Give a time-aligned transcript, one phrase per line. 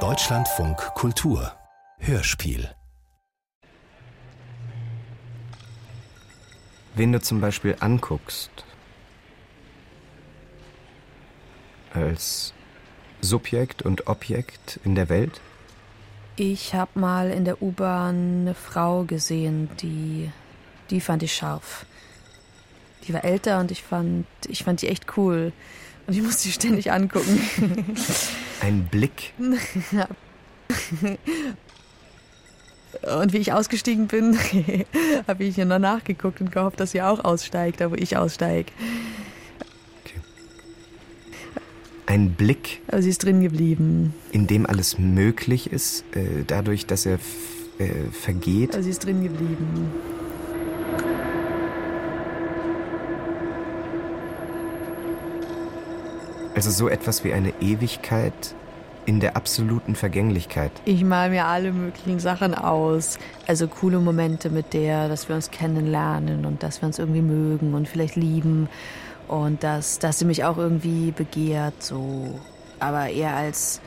[0.00, 1.50] Deutschlandfunk Kultur
[1.98, 2.68] Hörspiel
[6.94, 8.50] Wen du zum Beispiel anguckst,
[11.94, 12.52] als
[13.22, 15.40] Subjekt und Objekt in der Welt?
[16.36, 20.30] Ich habe mal in der U-Bahn eine Frau gesehen, die,
[20.90, 21.86] die fand ich scharf.
[23.04, 25.54] Die war älter und ich fand, ich fand die echt cool.
[26.06, 27.40] Und ich musste sie ständig angucken.
[28.60, 29.32] Ein Blick.
[33.20, 34.38] Und wie ich ausgestiegen bin,
[35.28, 38.72] habe ich ihr noch nachgeguckt und gehofft, dass sie auch aussteigt, da wo ich aussteige.
[42.06, 44.14] Ein Blick, Aber sie ist drin geblieben.
[44.30, 47.18] in dem alles möglich ist, äh, dadurch, dass er
[47.78, 48.74] äh, vergeht.
[48.74, 49.90] Aber sie ist drin geblieben.
[56.56, 58.32] Also so etwas wie eine Ewigkeit
[59.04, 60.72] in der absoluten Vergänglichkeit.
[60.86, 63.18] Ich mal mir alle möglichen Sachen aus.
[63.46, 67.74] Also coole Momente mit der, dass wir uns kennenlernen und dass wir uns irgendwie mögen
[67.74, 68.70] und vielleicht lieben.
[69.28, 72.40] Und dass, dass sie mich auch irgendwie begehrt, so.
[72.80, 73.82] Aber eher als,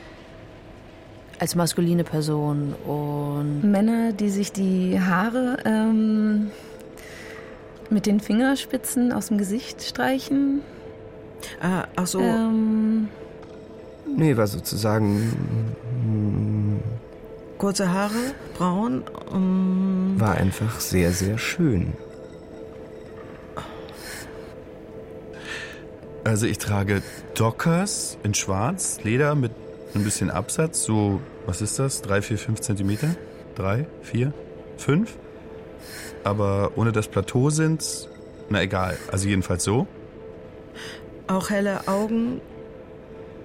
[1.40, 2.74] als maskuline Person.
[2.86, 6.52] Und Männer, die sich die Haare ähm,
[7.90, 10.60] mit den Fingerspitzen aus dem Gesicht streichen.
[11.60, 12.20] Ah, ach so.
[12.20, 13.08] Ähm,
[14.16, 15.32] Nee, war sozusagen,
[16.04, 16.80] mm,
[17.58, 19.04] Kurze Haare, braun.
[19.32, 21.92] ähm, war einfach sehr, sehr schön.
[26.24, 27.02] Also ich trage
[27.34, 29.52] Dockers in schwarz, Leder mit
[29.94, 32.02] ein bisschen Absatz, so, was ist das?
[32.02, 33.14] Drei, vier, fünf Zentimeter?
[33.54, 34.32] Drei, vier,
[34.76, 35.16] fünf?
[36.24, 38.08] Aber ohne das Plateau sind's,
[38.48, 39.86] na egal, also jedenfalls so.
[41.30, 42.40] Auch helle Augen.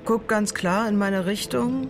[0.05, 1.87] Guckt ganz klar in meine Richtung.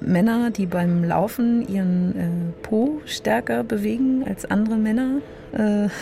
[0.00, 5.20] Männer, die beim Laufen ihren äh, Po stärker bewegen als andere Männer.
[5.52, 5.88] Äh,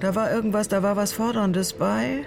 [0.00, 2.24] Da war irgendwas, da war was Forderndes bei.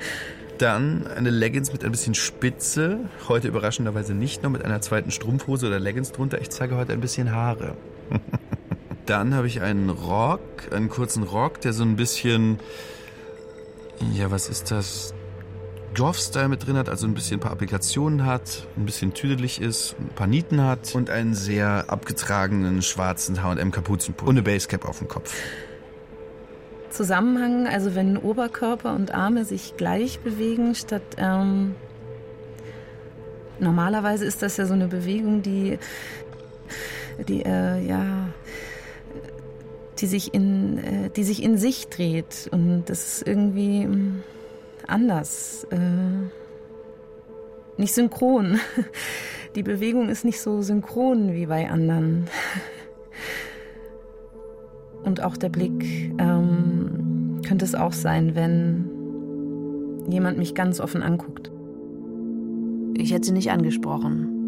[0.57, 5.67] Dann eine Leggings mit ein bisschen Spitze, heute überraschenderweise nicht nur mit einer zweiten Strumpfhose
[5.67, 7.75] oder Leggings drunter, ich zeige heute ein bisschen Haare.
[9.05, 12.59] Dann habe ich einen Rock, einen kurzen Rock, der so ein bisschen,
[14.13, 15.13] ja, was ist das?
[15.95, 19.95] Golf-Style mit drin hat, also ein bisschen ein paar Applikationen hat, ein bisschen tüdelig ist,
[19.99, 25.07] ein paar Nieten hat und einen sehr abgetragenen schwarzen H&M Kapuzenpulli ohne Basecap auf dem
[25.07, 25.35] Kopf.
[26.89, 31.75] Zusammenhang, also wenn Oberkörper und Arme sich gleich bewegen, statt ähm,
[33.59, 35.79] normalerweise ist das ja so eine Bewegung, die,
[37.27, 38.29] die äh, ja,
[39.99, 44.23] die sich in, äh, die sich in sich dreht und das ist irgendwie mm,
[44.87, 45.77] anders, äh,
[47.77, 48.59] nicht synchron.
[49.55, 52.27] Die Bewegung ist nicht so synchron wie bei anderen.
[55.03, 61.51] Und auch der Blick ähm, könnte es auch sein, wenn jemand mich ganz offen anguckt.
[62.95, 64.38] ich hätte sie nicht angesprochen.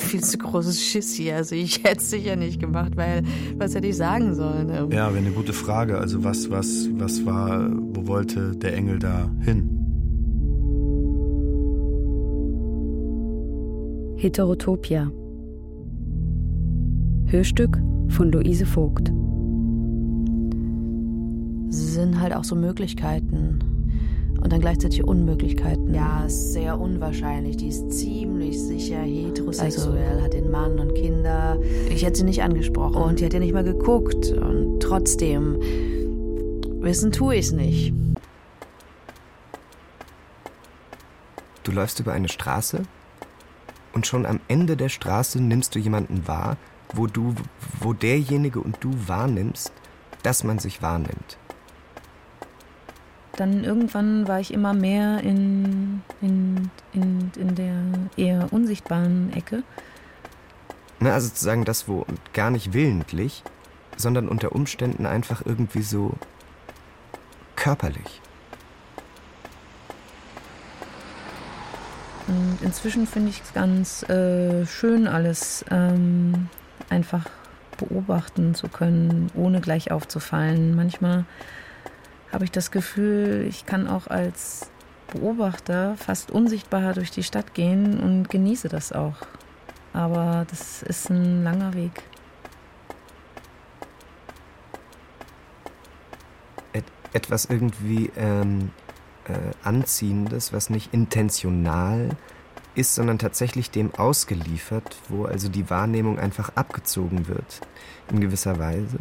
[0.00, 1.36] Viel zu großes Schiss hier.
[1.36, 3.22] Also ich hätte es sicher nicht gemacht, weil
[3.58, 4.70] was hätte ich sagen sollen?
[4.70, 5.98] Ähm, Ja, wäre eine gute Frage.
[5.98, 9.76] Also was, was, was war, wo wollte der Engel da hin?
[14.16, 15.10] Heterotopia.
[17.26, 17.78] Hörstück
[18.08, 19.12] von Luise Vogt.
[21.68, 23.60] sind halt auch so Möglichkeiten
[24.42, 25.94] und dann gleichzeitig Unmöglichkeiten.
[25.94, 27.56] Ja, ist sehr unwahrscheinlich.
[27.56, 31.58] Die ist ziemlich sicher heterosexuell, hat den Mann und Kinder.
[31.90, 34.32] Ich hätte sie nicht angesprochen und die hat ja nicht mal geguckt.
[34.32, 35.58] Und trotzdem,
[36.80, 37.94] wissen tue ich es nicht.
[41.62, 42.82] Du läufst über eine Straße
[43.92, 46.56] und schon am Ende der Straße nimmst du jemanden wahr,
[46.94, 47.34] wo du,
[47.80, 49.72] wo derjenige und du wahrnimmst,
[50.22, 51.38] dass man sich wahrnimmt.
[53.40, 57.74] Dann irgendwann war ich immer mehr in, in, in, in der
[58.18, 59.62] eher unsichtbaren Ecke.
[60.98, 62.04] Na, also sozusagen das, wo
[62.34, 63.42] gar nicht willentlich,
[63.96, 66.12] sondern unter Umständen einfach irgendwie so
[67.56, 68.20] körperlich.
[72.28, 76.48] Und inzwischen finde ich es ganz äh, schön, alles ähm,
[76.90, 77.24] einfach
[77.78, 80.76] beobachten zu können, ohne gleich aufzufallen.
[80.76, 81.24] Manchmal
[82.32, 84.70] habe ich das Gefühl, ich kann auch als
[85.12, 89.16] Beobachter fast unsichtbar durch die Stadt gehen und genieße das auch.
[89.92, 92.02] Aber das ist ein langer Weg.
[96.72, 98.70] Et etwas irgendwie ähm,
[99.24, 99.32] äh,
[99.64, 102.10] Anziehendes, was nicht intentional
[102.76, 107.60] ist, sondern tatsächlich dem ausgeliefert, wo also die Wahrnehmung einfach abgezogen wird,
[108.10, 108.98] in gewisser Weise.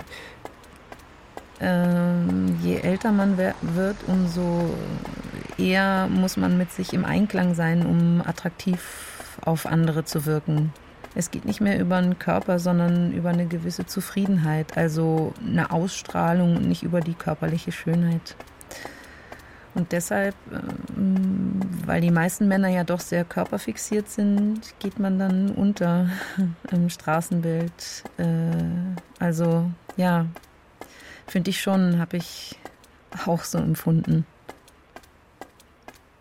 [1.62, 4.74] Ähm, je älter man wird, umso
[5.58, 10.74] eher muss man mit sich im Einklang sein, um attraktiv auf andere zu wirken.
[11.16, 16.56] Es geht nicht mehr über den Körper, sondern über eine gewisse Zufriedenheit, also eine Ausstrahlung
[16.56, 18.36] und nicht über die körperliche Schönheit.
[19.76, 25.52] Und deshalb, ähm, weil die meisten Männer ja doch sehr körperfixiert sind, geht man dann
[25.52, 26.10] unter
[26.72, 28.04] im Straßenbild.
[28.18, 28.24] Äh,
[29.20, 30.26] also ja,
[31.30, 32.58] finde ich schon, habe ich
[33.26, 34.26] auch so empfunden.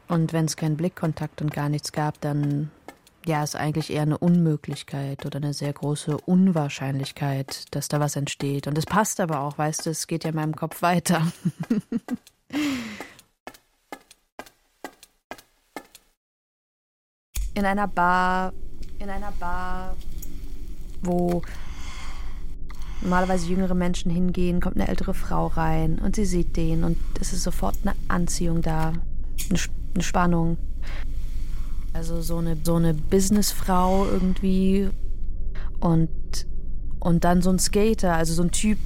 [0.08, 2.70] Und wenn es keinen Blickkontakt und gar nichts gab, dann
[3.26, 8.66] ja, ist eigentlich eher eine Unmöglichkeit oder eine sehr große Unwahrscheinlichkeit, dass da was entsteht.
[8.66, 11.30] Und es passt aber auch, weißt du, es geht ja in meinem Kopf weiter.
[17.54, 18.54] in einer Bar,
[18.98, 19.94] in einer Bar,
[21.02, 21.42] wo
[23.02, 27.32] normalerweise jüngere Menschen hingehen, kommt eine ältere Frau rein und sie sieht den und es
[27.32, 28.92] ist sofort eine Anziehung da,
[29.50, 29.58] eine,
[29.94, 30.56] eine Spannung.
[31.92, 34.88] Also so eine, so eine Businessfrau irgendwie
[35.80, 36.10] und,
[37.00, 38.78] und dann so ein Skater, also so ein Typ,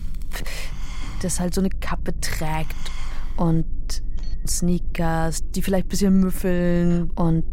[1.21, 2.77] das halt so eine Kappe trägt
[3.37, 3.67] und
[4.47, 7.45] Sneakers, die vielleicht ein bisschen müffeln und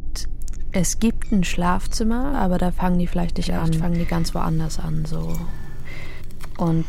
[0.71, 3.73] es gibt ein Schlafzimmer, aber da fangen die vielleicht nicht an.
[3.73, 5.35] fangen die ganz woanders an, so.
[6.59, 6.85] Und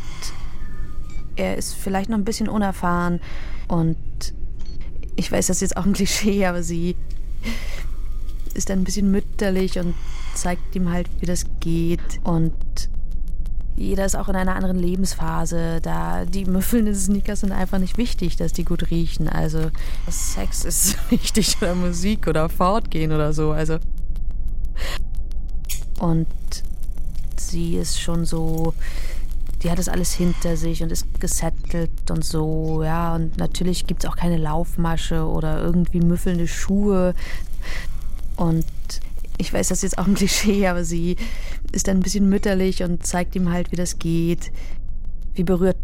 [1.37, 3.21] er ist vielleicht noch ein bisschen unerfahren
[3.69, 3.97] und
[5.15, 6.95] ich weiß, das ist jetzt auch ein Klischee, aber sie
[8.53, 9.95] ist dann ein bisschen mütterlich und
[10.35, 12.53] zeigt ihm halt, wie das geht und
[13.77, 15.79] jeder ist auch in einer anderen Lebensphase.
[15.81, 19.29] Da die müffelnden Sneakers sind einfach nicht wichtig, dass die gut riechen.
[19.29, 19.71] Also
[20.09, 23.51] Sex ist wichtig oder Musik oder Fortgehen oder so.
[23.51, 23.79] Also
[25.99, 26.27] und
[27.37, 28.73] sie ist schon so,
[29.63, 33.15] die hat das alles hinter sich und ist gesettelt und so, ja.
[33.15, 37.13] Und natürlich gibt es auch keine Laufmasche oder irgendwie müffelnde Schuhe.
[38.35, 38.65] Und
[39.37, 41.15] ich weiß, das ist jetzt auch ein Klischee, aber sie
[41.71, 44.51] ist dann ein bisschen mütterlich und zeigt ihm halt, wie das geht.
[45.33, 45.77] Wie berührt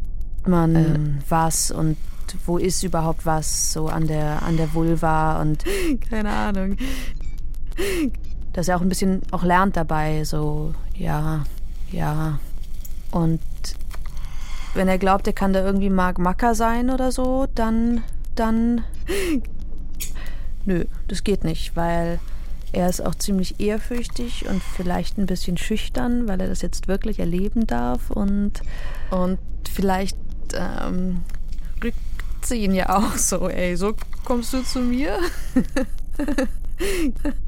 [0.46, 1.18] man ähm.
[1.30, 1.98] was und
[2.46, 5.64] wo ist überhaupt was so an der, an der Vulva und
[6.10, 6.78] keine Ahnung.
[8.54, 11.44] Dass er auch ein bisschen auch lernt dabei, so, ja,
[11.92, 12.40] ja.
[13.12, 13.40] Und
[14.74, 18.04] wenn er glaubt, er kann da irgendwie Mark Macker sein oder so, dann,
[18.36, 18.84] dann.
[20.66, 22.20] Nö, das geht nicht, weil
[22.74, 27.20] er ist auch ziemlich ehrfürchtig und vielleicht ein bisschen schüchtern, weil er das jetzt wirklich
[27.20, 28.62] erleben darf und,
[29.10, 29.40] und
[29.72, 30.18] vielleicht
[30.54, 31.22] ähm,
[31.84, 31.98] rückt
[32.42, 33.96] sie ihn ja auch so, ey, so
[34.26, 35.18] kommst du zu mir?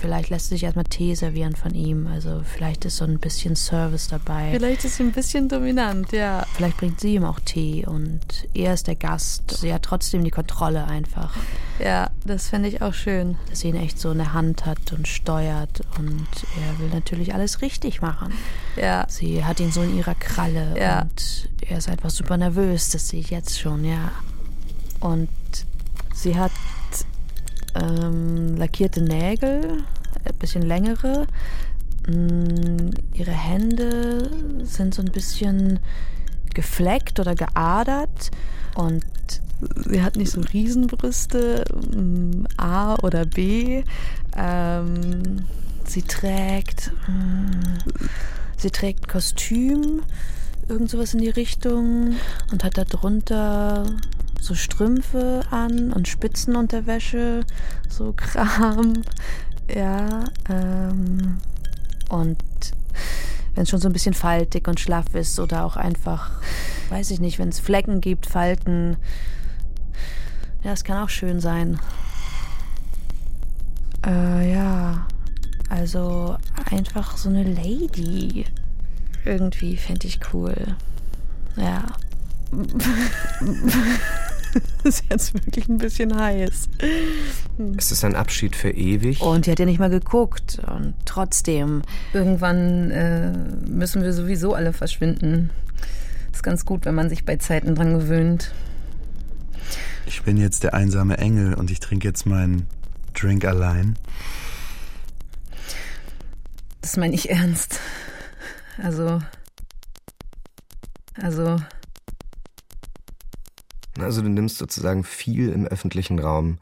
[0.00, 2.06] Vielleicht lässt sich erstmal Tee servieren von ihm.
[2.06, 4.50] Also vielleicht ist so ein bisschen Service dabei.
[4.52, 6.44] Vielleicht ist sie ein bisschen dominant, ja.
[6.54, 8.20] Vielleicht bringt sie ihm auch Tee und
[8.54, 9.58] er ist der Gast.
[9.58, 11.34] Sie hat trotzdem die Kontrolle einfach.
[11.78, 13.36] Ja, das fände ich auch schön.
[13.48, 16.26] Dass sie ihn echt so in der Hand hat und steuert und
[16.60, 18.32] er will natürlich alles richtig machen.
[18.76, 19.06] Ja.
[19.08, 21.02] Sie hat ihn so in ihrer Kralle ja.
[21.02, 24.12] und er ist einfach super nervös, das sehe ich jetzt schon, ja.
[25.00, 25.28] Und
[26.14, 26.52] sie hat
[27.74, 29.84] ähm, lackierte Nägel,
[30.24, 31.26] ein bisschen längere.
[32.08, 34.30] Mm, ihre Hände
[34.64, 35.78] sind so ein bisschen
[36.54, 38.30] gefleckt oder geadert
[38.74, 39.04] und
[39.88, 41.64] sie hat nicht so Riesenbrüste,
[41.94, 43.84] mm, A oder B.
[44.36, 45.44] Ähm,
[45.86, 47.78] sie trägt, mm,
[48.56, 50.02] sie trägt Kostüm,
[50.68, 52.14] irgend sowas in die Richtung
[52.52, 53.84] und hat darunter
[54.44, 57.44] so Strümpfe an und Spitzenunterwäsche,
[57.88, 59.02] so Kram.
[59.74, 61.38] Ja, ähm,
[62.10, 62.36] und
[63.54, 66.32] wenn es schon so ein bisschen faltig und schlaff ist oder auch einfach,
[66.90, 68.96] weiß ich nicht, wenn es Flecken gibt, Falten.
[70.62, 71.80] Ja, es kann auch schön sein.
[74.04, 75.06] Äh, ja.
[75.70, 76.36] Also
[76.70, 78.44] einfach so eine Lady.
[79.24, 80.76] Irgendwie fände ich cool.
[81.56, 81.84] Ja.
[84.84, 86.68] ist jetzt wirklich ein bisschen heiß.
[87.76, 89.20] Ist es ein Abschied für ewig?
[89.20, 90.60] Und die hat ja nicht mal geguckt.
[90.66, 91.82] Und trotzdem.
[92.12, 93.32] Irgendwann äh,
[93.68, 95.50] müssen wir sowieso alle verschwinden.
[96.32, 98.52] Ist ganz gut, wenn man sich bei Zeiten dran gewöhnt.
[100.06, 102.66] Ich bin jetzt der einsame Engel und ich trinke jetzt meinen
[103.14, 103.96] Drink allein.
[106.82, 107.80] Das meine ich ernst.
[108.82, 109.20] Also.
[111.20, 111.56] Also.
[113.98, 116.58] Also du nimmst sozusagen viel im öffentlichen Raum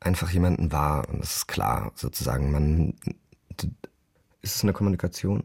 [0.00, 1.08] einfach jemanden wahr.
[1.08, 2.50] Und das ist klar, sozusagen.
[2.50, 2.94] Man.
[4.42, 5.44] Ist es eine Kommunikation?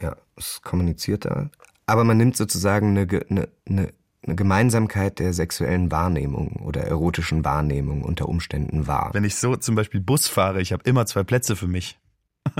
[0.00, 1.50] Ja, es kommuniziert da.
[1.86, 3.92] Aber man nimmt sozusagen eine, eine, eine,
[4.22, 9.10] eine Gemeinsamkeit der sexuellen Wahrnehmung oder erotischen Wahrnehmung unter Umständen wahr.
[9.12, 11.98] Wenn ich so zum Beispiel Bus fahre, ich habe immer zwei Plätze für mich.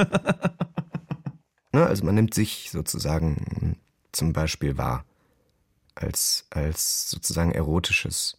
[1.73, 3.77] Ne, also man nimmt sich sozusagen
[4.11, 5.05] zum Beispiel wahr
[6.01, 8.37] als, als sozusagen erotisches,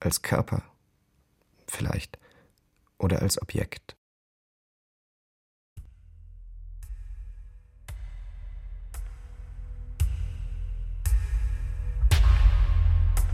[0.00, 0.62] als Körper
[1.68, 2.18] vielleicht
[2.98, 3.96] oder als Objekt.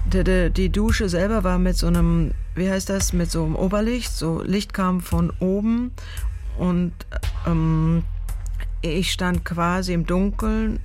[0.04, 4.12] Die, Dusche selber war mit so einem, wie heißt das, mit so einem Oberlicht.
[4.12, 5.92] So Licht kam von oben
[6.58, 6.92] und
[7.46, 8.04] ähm,
[8.82, 10.80] ich stand quasi im Dunkeln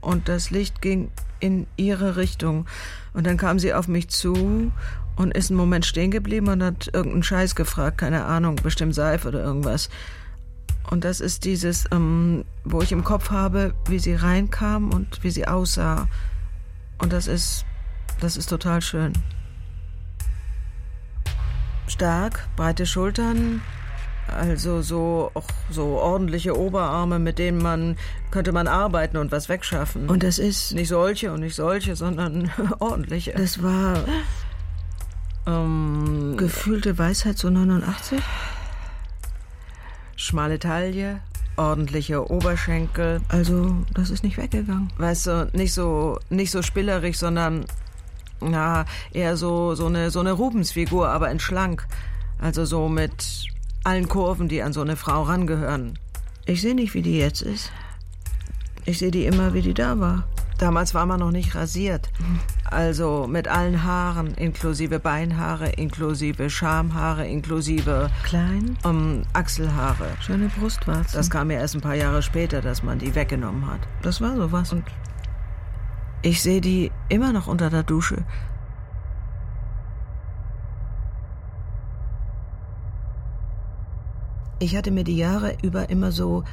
[0.00, 2.66] und das Licht ging in ihre Richtung.
[3.12, 4.72] Und dann kam sie auf mich zu
[5.16, 9.28] und ist einen Moment stehen geblieben und hat irgendeinen Scheiß gefragt, keine Ahnung, bestimmt Seife
[9.28, 9.90] oder irgendwas.
[10.90, 15.30] Und das ist dieses, ähm, wo ich im Kopf habe, wie sie reinkam und wie
[15.30, 16.08] sie aussah.
[16.98, 17.64] Und das ist,
[18.20, 19.12] das ist total schön.
[21.88, 23.60] Stark, breite Schultern,
[24.36, 27.96] also so auch so ordentliche Oberarme, mit denen man
[28.30, 30.08] könnte man arbeiten und was wegschaffen.
[30.08, 33.32] Und das ist nicht solche und nicht solche, sondern ordentliche.
[33.32, 34.04] Das war
[35.46, 38.20] ähm, gefühlte Weisheit so 89.
[40.16, 41.20] Schmale Taille,
[41.56, 43.20] ordentliche Oberschenkel.
[43.28, 44.92] Also, das ist nicht weggegangen.
[44.98, 47.64] Weißt du, nicht so nicht so spillerig, sondern
[48.40, 51.86] na, eher so so eine so eine Rubensfigur, aber in schlank.
[52.40, 53.48] Also so mit
[53.84, 55.98] allen Kurven, die an so eine Frau rangehören.
[56.46, 57.70] Ich sehe nicht, wie die jetzt ist.
[58.84, 60.26] Ich sehe die immer, wie die da war.
[60.58, 62.10] Damals war man noch nicht rasiert.
[62.64, 68.76] Also mit allen Haaren, inklusive Beinhaare, inklusive Schamhaare, inklusive Klein?
[68.84, 70.08] ähm, Achselhaare.
[70.20, 71.16] Schöne Brustwarzen.
[71.16, 73.80] Das kam mir erst ein paar Jahre später, dass man die weggenommen hat.
[74.02, 74.72] Das war sowas.
[74.72, 74.84] Und
[76.22, 78.24] ich sehe die immer noch unter der Dusche.
[84.60, 86.44] Ich hatte mir die Jahre über immer so,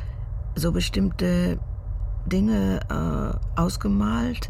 [0.56, 1.60] so bestimmte
[2.26, 4.50] Dinge äh, ausgemalt,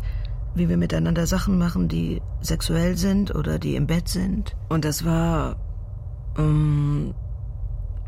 [0.56, 4.56] wie wir miteinander Sachen machen, die sexuell sind oder die im Bett sind.
[4.70, 5.58] Und das war.
[6.38, 7.14] Ähm,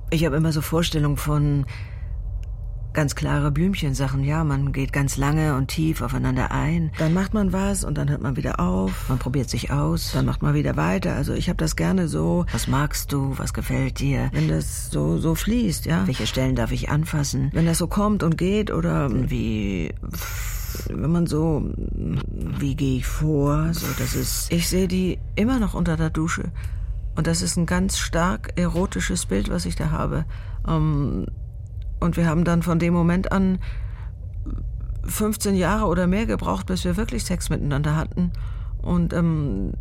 [0.10, 1.66] ich habe immer so Vorstellungen von
[2.98, 4.24] ganz klare Blümchensachen.
[4.24, 6.92] Ja, man geht ganz lange und tief aufeinander ein.
[6.98, 9.08] Dann macht man was und dann hört man wieder auf.
[9.08, 10.14] Man probiert sich aus.
[10.14, 11.14] Dann macht man wieder weiter.
[11.14, 12.48] Also ich habe das gerne so.
[12.52, 13.38] Was magst du?
[13.38, 14.32] Was gefällt dir?
[14.34, 16.08] Wenn das so so fließt, ja.
[16.08, 17.52] Welche Stellen darf ich anfassen?
[17.54, 19.94] Wenn das so kommt und geht oder wie
[20.90, 23.76] wenn man so wie gehe ich vor?
[23.76, 24.52] So das ist.
[24.52, 26.46] Ich sehe die immer noch unter der Dusche.
[27.16, 30.26] Und das ist ein ganz stark erotisches Bild, was ich da habe.
[30.68, 31.28] Ähm,
[32.00, 33.60] und wir haben dann von dem Moment an
[35.06, 38.32] 15 Jahre oder mehr gebraucht, bis wir wirklich Sex miteinander hatten.
[38.82, 39.74] Und, ähm,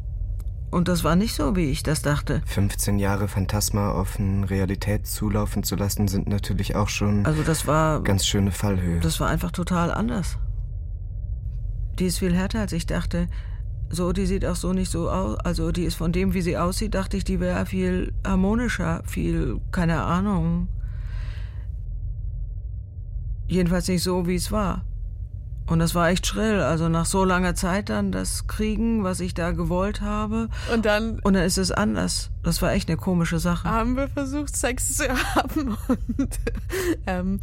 [0.70, 2.42] und das war nicht so, wie ich das dachte.
[2.46, 7.66] 15 Jahre Phantasma auf eine Realität zulaufen zu lassen, sind natürlich auch schon Also das
[7.66, 9.00] war, ganz schöne Fallhöhe.
[9.00, 10.38] das war einfach total anders.
[11.98, 13.26] Die ist viel härter, als ich dachte.
[13.88, 15.38] So, die sieht auch so nicht so aus.
[15.40, 19.60] Also die ist von dem, wie sie aussieht, dachte ich, die wäre viel harmonischer, viel,
[19.70, 20.68] keine Ahnung.
[23.48, 24.84] Jedenfalls nicht so, wie es war.
[25.66, 26.60] Und das war echt schrill.
[26.60, 30.48] Also nach so langer Zeit dann das Kriegen, was ich da gewollt habe.
[30.72, 32.30] Und dann Und dann ist es anders.
[32.46, 33.68] Das war echt eine komische Sache.
[33.68, 35.76] haben wir versucht, Sex zu haben.
[35.88, 36.38] Und,
[37.06, 37.40] ähm,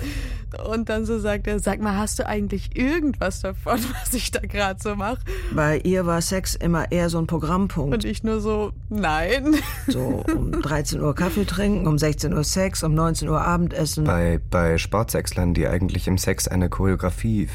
[0.69, 4.39] und dann so sagt er, sag mal, hast du eigentlich irgendwas davon, was ich da
[4.39, 5.19] gerade so mache?
[5.53, 7.93] Bei ihr war Sex immer eher so ein Programmpunkt.
[7.93, 9.55] Und ich nur so, nein.
[9.87, 14.05] So um 13 Uhr Kaffee trinken, um 16 Uhr Sex, um 19 Uhr Abendessen.
[14.05, 17.49] bei, bei Sportsexlern, die eigentlich im Sex eine Choreografie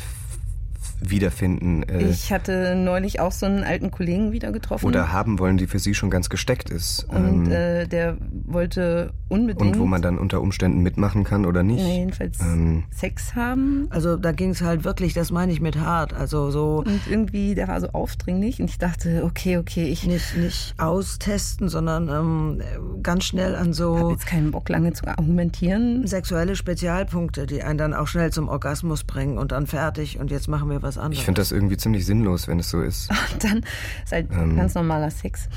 [1.01, 4.87] wiederfinden äh, Ich hatte neulich auch so einen alten Kollegen wieder getroffen.
[4.87, 7.05] oder haben wollen, die für sie schon ganz gesteckt ist.
[7.09, 9.75] und Ähm, äh, der wollte unbedingt.
[9.77, 11.83] und wo man dann unter Umständen mitmachen kann oder nicht.
[11.83, 13.87] Nee, jedenfalls Ähm, Sex haben.
[13.91, 16.15] Also da ging es halt wirklich, das meine ich mit hart.
[16.15, 18.61] Also so Und irgendwie, der war so aufdringlich.
[18.61, 23.73] Und ich dachte, okay, okay, ich nicht, nicht austesten, sondern ähm, ganz schnell an habe
[23.75, 26.07] so jetzt keinen Bock, lange zu argumentieren.
[26.07, 30.49] sexuelle Spezialpunkte, die einen dann auch schnell zum Orgasmus bringen und dann fertig und jetzt
[30.49, 31.19] machen wir was anderes.
[31.19, 33.11] ich finde das irgendwie ziemlich sinnlos, wenn es so ist.
[33.33, 33.59] Und dann
[34.05, 34.57] ist halt Ähm.
[34.57, 35.49] ganz normaler Sex.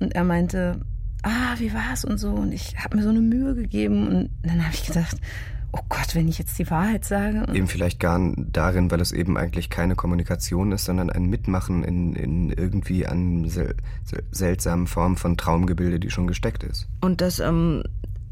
[0.00, 0.80] Und er meinte,
[1.22, 2.30] ah, wie war's und so.
[2.30, 4.08] Und ich habe mir so eine Mühe gegeben.
[4.08, 5.16] Und dann habe ich gedacht,
[5.72, 7.44] oh Gott, wenn ich jetzt die Wahrheit sage.
[7.52, 12.14] Eben vielleicht gar darin, weil es eben eigentlich keine Kommunikation ist, sondern ein Mitmachen in,
[12.14, 13.74] in irgendwie an sel
[14.30, 16.86] seltsamen Formen von Traumgebilde, die schon gesteckt ist.
[17.00, 17.82] Und das, ähm,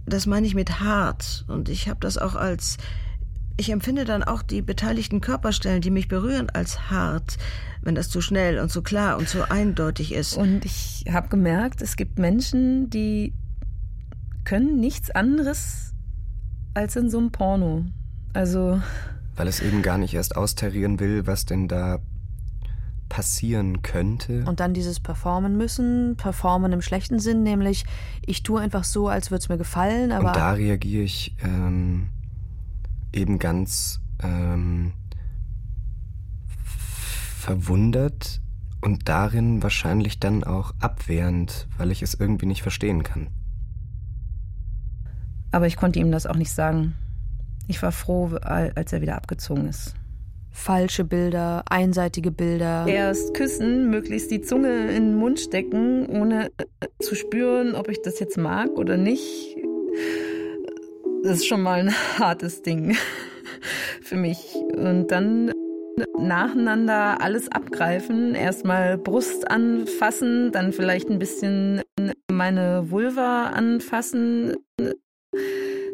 [0.06, 1.44] das meine ich mit hart.
[1.48, 2.76] Und ich habe das auch als,
[3.56, 7.38] ich empfinde dann auch die beteiligten Körperstellen, die mich berühren, als hart,
[7.82, 10.36] wenn das zu schnell und zu klar und zu eindeutig ist.
[10.36, 13.32] Und ich habe gemerkt, es gibt Menschen, die
[14.44, 15.92] können nichts anderes
[16.74, 17.84] als in so einem Porno.
[18.32, 18.80] Also.
[19.36, 22.00] Weil es eben gar nicht erst austarieren will, was denn da
[23.08, 24.44] passieren könnte.
[24.44, 27.84] Und dann dieses Performen müssen, performen im schlechten Sinn, nämlich
[28.26, 30.28] ich tue einfach so, als würde es mir gefallen, aber.
[30.28, 32.08] Und da reagiere ich ähm,
[33.14, 34.92] eben ganz ähm,
[37.38, 38.40] verwundert
[38.80, 43.28] und darin wahrscheinlich dann auch abwehrend, weil ich es irgendwie nicht verstehen kann.
[45.52, 46.94] Aber ich konnte ihm das auch nicht sagen.
[47.66, 49.94] Ich war froh, als er wieder abgezogen ist.
[50.50, 52.86] Falsche Bilder, einseitige Bilder.
[52.86, 56.50] Erst küssen, möglichst die Zunge in den Mund stecken, ohne
[57.00, 59.56] zu spüren, ob ich das jetzt mag oder nicht.
[61.24, 62.96] Das ist schon mal ein hartes Ding
[64.02, 64.54] für mich.
[64.76, 65.52] Und dann
[66.18, 68.34] nacheinander alles abgreifen.
[68.34, 71.80] Erstmal Brust anfassen, dann vielleicht ein bisschen
[72.30, 74.54] meine Vulva anfassen,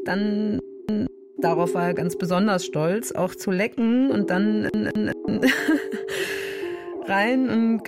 [0.04, 0.58] dann
[1.38, 4.64] darauf war er ganz besonders stolz, auch zu lecken und dann
[7.06, 7.82] rein und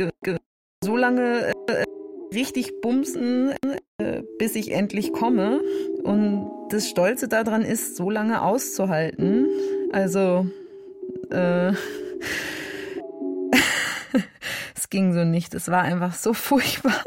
[0.84, 1.84] so lange äh,
[2.32, 3.54] richtig bumsen,
[3.98, 5.60] äh, bis ich endlich komme.
[6.02, 9.46] Und das Stolze daran ist, so lange auszuhalten.
[9.92, 10.46] Also,
[11.30, 11.72] äh,
[14.74, 15.54] es ging so nicht.
[15.54, 17.02] Es war einfach so furchtbar.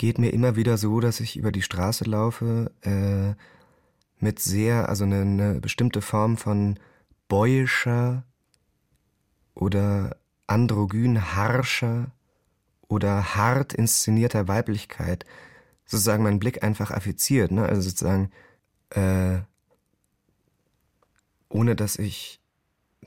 [0.00, 3.34] geht mir immer wieder so, dass ich über die Straße laufe äh,
[4.18, 6.78] mit sehr, also eine, eine bestimmte Form von
[7.28, 8.24] boyischer
[9.54, 10.16] oder
[10.50, 12.10] androgyn harscher
[12.88, 15.24] oder hart inszenierter Weiblichkeit
[15.86, 17.66] sozusagen meinen Blick einfach affiziert, ne?
[17.66, 18.30] Also sozusagen
[18.90, 19.38] äh,
[21.48, 22.40] ohne dass ich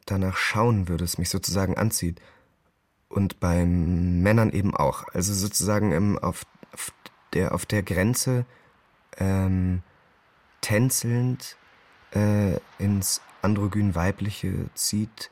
[0.06, 2.22] danach schauen würde, es mich sozusagen anzieht.
[3.08, 5.08] Und bei Männern eben auch.
[5.14, 6.92] Also sozusagen im, auf auf
[7.34, 8.46] der, auf der Grenze
[9.18, 9.82] ähm,
[10.62, 11.58] tänzelnd
[12.14, 15.30] äh, ins androgyn-weibliche zieht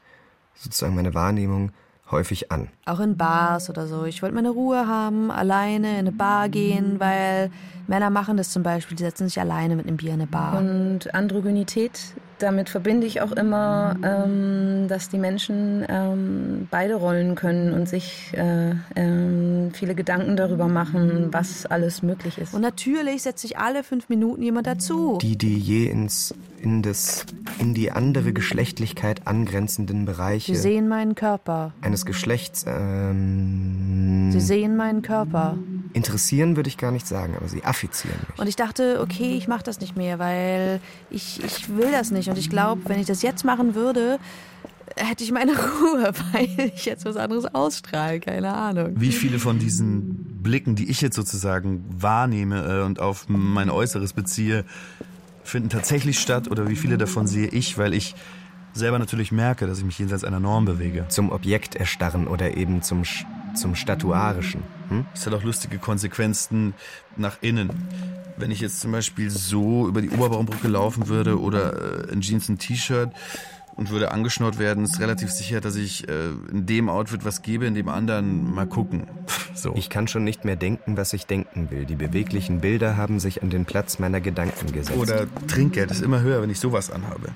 [0.55, 1.71] sozusagen meine Wahrnehmung
[2.12, 2.69] häufig an.
[2.86, 4.06] Auch in Bars oder so.
[4.06, 7.52] Ich wollte meine Ruhe haben, alleine in eine Bar gehen, weil
[7.88, 10.58] Männer machen das zum Beispiel, die setzen sich alleine mit einem Bier in eine Bar.
[10.58, 17.73] Und Androgynität, damit verbinde ich auch immer, ähm, dass die Menschen ähm, beide Rollen können
[17.73, 22.54] und sich äh, ähm, viele Gedanken darüber machen, was alles möglich ist.
[22.54, 25.17] Und natürlich setzt sich alle fünf Minuten jemand dazu.
[25.21, 27.25] Die, die je ins, in, das,
[27.60, 30.56] in die andere Geschlechtlichkeit angrenzenden Bereiche.
[30.56, 31.73] Sie sehen meinen Körper.
[31.82, 32.65] Eines Geschlechts.
[32.67, 35.58] Ähm, Sie sehen meinen Körper.
[35.93, 38.39] Interessieren würde ich gar nicht sagen, aber sie affizieren mich.
[38.39, 42.30] Und ich dachte, okay, ich mache das nicht mehr, weil ich, ich will das nicht.
[42.31, 44.17] Und ich glaube, wenn ich das jetzt machen würde,
[44.95, 48.93] hätte ich meine Ruhe, weil ich jetzt was anderes ausstrahle, keine Ahnung.
[48.95, 54.13] Wie viele von diesen Blicken, die ich jetzt sozusagen wahrnehme äh, und auf mein Äußeres
[54.13, 54.63] beziehe,
[55.43, 58.15] finden tatsächlich statt oder wie viele davon sehe ich, weil ich
[58.71, 61.03] selber natürlich merke, dass ich mich jenseits einer Norm bewege.
[61.09, 63.03] Zum Objekt erstarren oder eben zum,
[63.55, 64.63] zum Statuarischen.
[64.87, 65.05] Hm?
[65.13, 66.75] Das hat auch lustige Konsequenzen
[67.17, 67.71] nach innen.
[68.41, 72.49] Wenn ich jetzt zum Beispiel so über die Oberbaumbrücke laufen würde oder äh, in Jeans
[72.49, 73.12] ein T-Shirt
[73.75, 77.65] und würde angeschnurrt werden, ist relativ sicher, dass ich äh, in dem Outfit was gebe,
[77.65, 79.07] in dem anderen mal gucken.
[79.53, 79.73] So.
[79.75, 81.86] Ich kann schon nicht mehr denken, was ich denken will.
[81.86, 84.97] Die beweglichen Bilder haben sich an den Platz meiner Gedanken gesetzt.
[84.97, 87.29] Oder Trinkgeld ist immer höher, wenn ich sowas anhabe.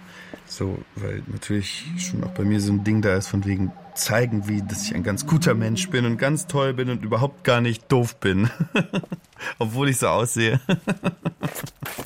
[0.48, 4.48] So, weil natürlich schon auch bei mir so ein Ding da ist von wegen zeigen,
[4.48, 7.62] wie, dass ich ein ganz guter Mensch bin und ganz toll bin und überhaupt gar
[7.62, 8.50] nicht doof bin.
[9.60, 10.60] Obwohl ich so aussehe.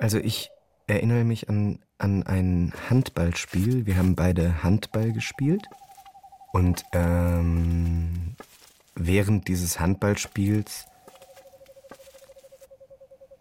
[0.00, 0.50] Also ich
[0.86, 3.84] erinnere mich an, an ein Handballspiel.
[3.86, 5.62] Wir haben beide Handball gespielt.
[6.52, 8.34] Und ähm,
[8.94, 10.86] während dieses Handballspiels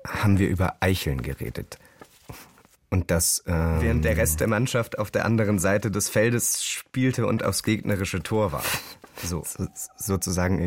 [0.06, 1.80] haben wir über Eicheln geredet.
[2.90, 7.26] Und das, ähm, während der Rest der Mannschaft auf der anderen Seite des Feldes spielte
[7.26, 8.64] und aufs gegnerische Tor war.
[9.24, 9.44] So,
[9.98, 10.60] sozusagen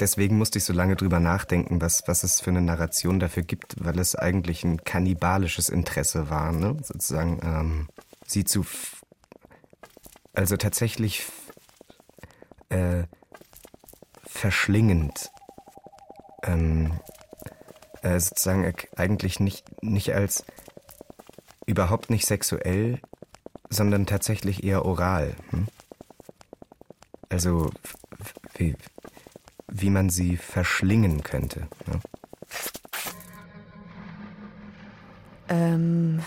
[0.00, 3.84] deswegen musste ich so lange drüber nachdenken, was, was es für eine Narration dafür gibt,
[3.84, 6.76] weil es eigentlich ein kannibalisches Interesse war, ne?
[6.82, 7.88] sozusagen ähm,
[8.26, 8.64] sie zu,
[10.34, 11.26] also tatsächlich
[12.70, 13.04] äh,
[14.26, 15.30] verschlingend.
[16.44, 16.98] Ähm,
[18.02, 20.44] äh, sozusagen eigentlich nicht, nicht als
[21.66, 23.00] überhaupt nicht sexuell,
[23.68, 25.36] sondern tatsächlich eher oral.
[25.50, 25.68] Hm?
[27.28, 27.70] Also
[28.56, 28.74] wie,
[29.70, 31.68] wie man sie verschlingen könnte.
[31.86, 32.00] Ne?
[35.48, 36.20] Ähm,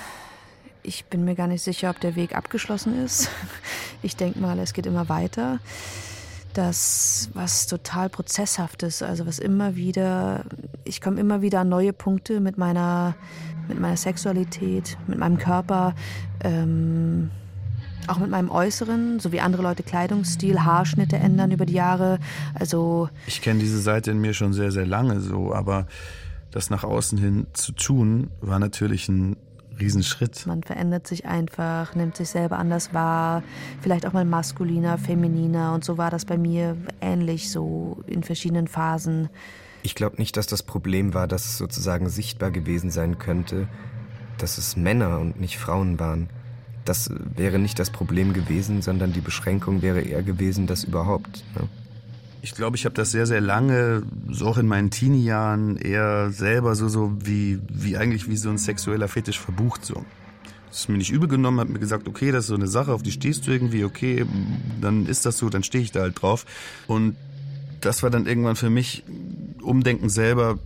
[0.83, 3.29] ich bin mir gar nicht sicher, ob der Weg abgeschlossen ist.
[4.05, 5.59] Ich denke mal, es geht immer weiter.
[6.53, 10.43] Das, was total prozesshaftes, also was immer wieder,
[10.83, 13.15] ich komme immer wieder an neue Punkte mit meiner,
[13.69, 15.95] mit meiner Sexualität, mit meinem Körper,
[16.43, 17.31] ähm,
[18.09, 22.19] auch mit meinem Äußeren, so wie andere Leute Kleidungsstil, Haarschnitte ändern über die Jahre.
[22.53, 23.09] Also.
[23.27, 25.87] Ich kenne diese Seite in mir schon sehr, sehr lange so, aber
[26.51, 29.37] das nach außen hin zu tun, war natürlich ein
[29.79, 30.45] Riesenschritt.
[30.45, 33.43] Man verändert sich einfach, nimmt sich selber anders wahr,
[33.81, 38.67] vielleicht auch mal maskuliner, femininer und so war das bei mir ähnlich so in verschiedenen
[38.67, 39.29] Phasen.
[39.81, 43.67] Ich glaube nicht, dass das Problem war, dass es sozusagen sichtbar gewesen sein könnte,
[44.37, 46.29] dass es Männer und nicht Frauen waren.
[46.85, 51.43] Das wäre nicht das Problem gewesen, sondern die Beschränkung wäre eher gewesen, dass überhaupt.
[51.55, 51.67] Ne?
[52.41, 56.75] Ich glaube, ich habe das sehr, sehr lange, so auch in meinen Teenie-Jahren, eher selber
[56.75, 60.03] so, so wie, wie eigentlich wie so ein sexueller Fetisch verbucht so.
[60.67, 62.91] Das ist mir nicht übel genommen, hat mir gesagt, okay, das ist so eine Sache,
[62.93, 64.25] auf die stehst du irgendwie, okay,
[64.81, 66.45] dann ist das so, dann stehe ich da halt drauf.
[66.87, 67.15] Und
[67.79, 69.03] das war dann irgendwann für mich
[69.61, 70.57] Umdenken selber,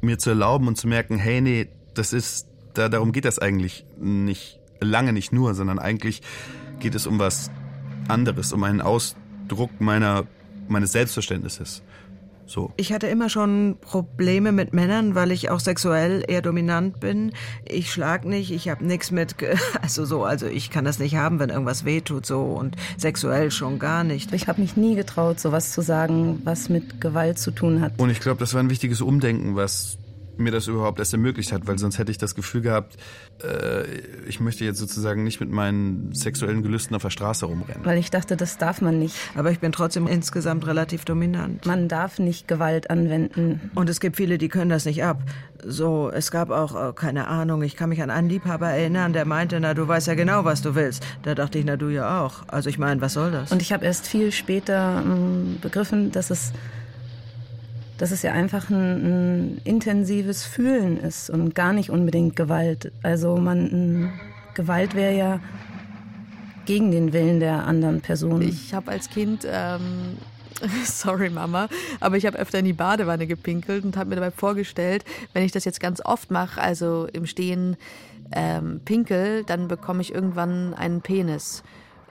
[0.00, 3.84] mir zu erlauben und zu merken, hey, nee, das ist, da, darum geht das eigentlich
[4.00, 6.22] nicht, lange nicht nur, sondern eigentlich
[6.78, 7.50] geht es um was
[8.08, 10.24] anderes, um einen Ausdruck meiner
[10.68, 11.82] meines Selbstverständnisses.
[12.48, 12.72] So.
[12.76, 17.32] Ich hatte immer schon Probleme mit Männern, weil ich auch sexuell eher dominant bin.
[17.66, 19.34] Ich schlag nicht, ich habe nichts mit,
[19.82, 23.78] also so, also ich kann das nicht haben, wenn irgendwas wehtut so und sexuell schon
[23.78, 24.32] gar nicht.
[24.32, 27.92] Ich habe mich nie getraut, sowas zu sagen, was mit Gewalt zu tun hat.
[27.98, 29.98] Und ich glaube, das war ein wichtiges Umdenken, was
[30.38, 32.96] mir das überhaupt erst ermöglicht hat, weil sonst hätte ich das Gefühl gehabt,
[33.42, 33.84] äh,
[34.26, 37.84] ich möchte jetzt sozusagen nicht mit meinen sexuellen Gelüsten auf der Straße rumrennen.
[37.84, 39.16] Weil ich dachte, das darf man nicht.
[39.34, 41.66] Aber ich bin trotzdem insgesamt relativ dominant.
[41.66, 43.70] Man darf nicht Gewalt anwenden.
[43.74, 45.22] Und es gibt viele, die können das nicht ab.
[45.64, 49.24] So, es gab auch, äh, keine Ahnung, ich kann mich an einen Liebhaber erinnern, der
[49.24, 51.04] meinte, na, du weißt ja genau, was du willst.
[51.22, 52.42] Da dachte ich, na, du ja auch.
[52.46, 53.50] Also ich meine, was soll das?
[53.50, 56.52] Und ich habe erst viel später äh, begriffen, dass es
[57.98, 62.92] dass es ja einfach ein, ein, intensives Fühlen ist und gar nicht unbedingt Gewalt.
[63.02, 64.12] Also man
[64.54, 65.40] Gewalt wäre ja
[66.64, 68.42] gegen den Willen der anderen Person.
[68.42, 70.16] Ich habe als Kind ähm
[70.84, 71.68] Sorry, Mama,
[72.00, 75.52] aber ich habe öfter in die Badewanne gepinkelt und habe mir dabei vorgestellt, wenn ich
[75.52, 77.76] das jetzt ganz oft mache, also im Stehen
[78.32, 81.62] ähm, pinkel, dann bekomme ich irgendwann einen Penis.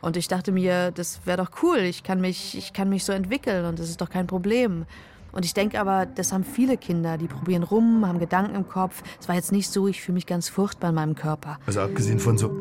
[0.01, 3.11] Und ich dachte mir, das wäre doch cool, ich kann, mich, ich kann mich so
[3.11, 4.85] entwickeln und das ist doch kein Problem.
[5.31, 9.03] Und ich denke aber, das haben viele Kinder, die probieren rum, haben Gedanken im Kopf.
[9.19, 11.59] Es war jetzt nicht so, ich fühle mich ganz furchtbar in meinem Körper.
[11.65, 12.51] Also abgesehen von so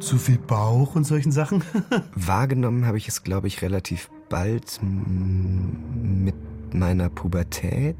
[0.00, 1.62] zu viel Bauch und solchen Sachen?
[2.14, 6.34] Wahrgenommen habe ich es, glaube ich, relativ bald mit
[6.72, 7.96] meiner Pubertät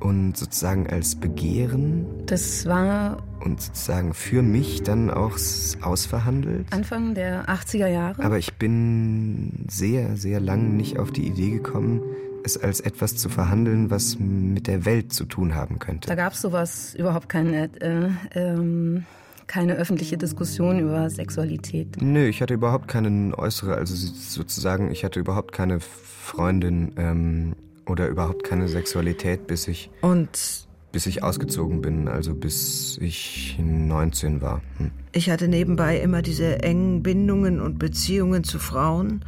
[0.00, 2.06] und sozusagen als Begehren.
[2.26, 3.22] Das war.
[3.40, 5.38] Und sozusagen für mich dann auch
[5.82, 6.72] ausverhandelt.
[6.72, 8.22] Anfang der 80er Jahre.
[8.22, 12.02] Aber ich bin sehr, sehr lang nicht auf die Idee gekommen,
[12.44, 16.08] es als etwas zu verhandeln, was mit der Welt zu tun haben könnte.
[16.08, 19.04] Da gab es sowas überhaupt keine, äh, ähm,
[19.46, 22.00] keine öffentliche Diskussion über Sexualität.
[22.00, 28.08] Nö, ich hatte überhaupt keine äußere, also sozusagen, ich hatte überhaupt keine Freundin ähm, oder
[28.08, 34.62] überhaupt keine Sexualität, bis ich und bis ich ausgezogen bin, also bis ich 19 war.
[34.78, 34.92] Hm.
[35.10, 39.24] Ich hatte nebenbei immer diese engen Bindungen und Beziehungen zu Frauen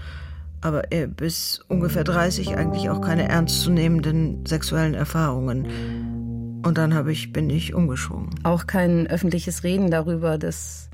[0.60, 0.82] aber
[1.16, 6.62] bis ungefähr 30 eigentlich auch keine ernstzunehmenden sexuellen Erfahrungen.
[6.64, 8.30] Und dann habe ich, bin ich umgeschwungen.
[8.42, 10.88] Auch kein öffentliches Reden darüber, das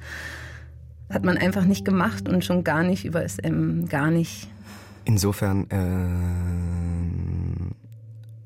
[1.08, 4.48] hat man einfach nicht gemacht und schon gar nicht über SM, gar nicht.
[5.04, 5.76] Insofern, äh,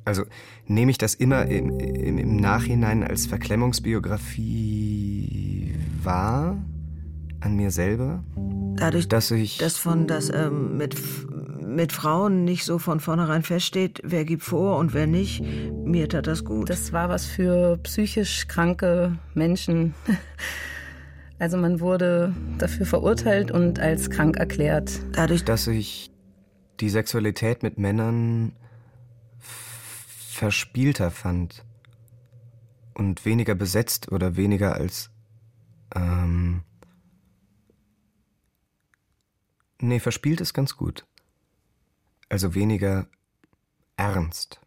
[0.04, 0.24] also
[0.66, 6.58] nehme ich das immer im, im, im Nachhinein als Verklemmungsbiografie wahr
[7.40, 8.22] an mir selber?
[8.76, 9.58] Dadurch, dass ich.
[9.58, 10.96] Dass von das ähm, mit,
[11.60, 15.42] mit Frauen nicht so von vornherein feststeht, wer gibt vor und wer nicht,
[15.84, 16.70] mir tat das gut.
[16.70, 19.94] Das war was für psychisch kranke Menschen.
[21.38, 24.98] Also man wurde dafür verurteilt und als krank erklärt.
[25.12, 26.10] Dadurch, dass ich
[26.80, 28.52] die Sexualität mit Männern
[29.38, 31.62] verspielter fand
[32.94, 35.10] und weniger besetzt oder weniger als
[35.94, 36.62] ähm,
[39.80, 41.06] Nee, verspielt ist ganz gut.
[42.28, 43.08] Also weniger
[43.96, 44.60] ernst.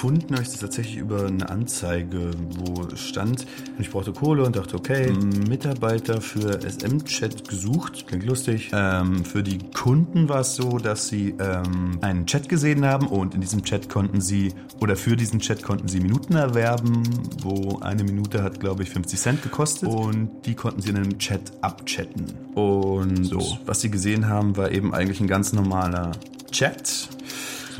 [0.00, 3.44] Gefunden habe ich das tatsächlich über eine Anzeige, wo stand,
[3.78, 5.12] ich brauchte Kohle und dachte, okay,
[5.46, 8.70] Mitarbeiter für SM-Chat gesucht, klingt lustig.
[8.72, 13.34] Ähm, für die Kunden war es so, dass sie ähm, einen Chat gesehen haben und
[13.34, 17.02] in diesem Chat konnten sie, oder für diesen Chat konnten sie Minuten erwerben,
[17.42, 21.18] wo eine Minute hat, glaube ich, 50 Cent gekostet und die konnten sie in einem
[21.18, 22.24] Chat abchatten.
[22.54, 26.12] Und so, was sie gesehen haben, war eben eigentlich ein ganz normaler
[26.50, 27.10] Chat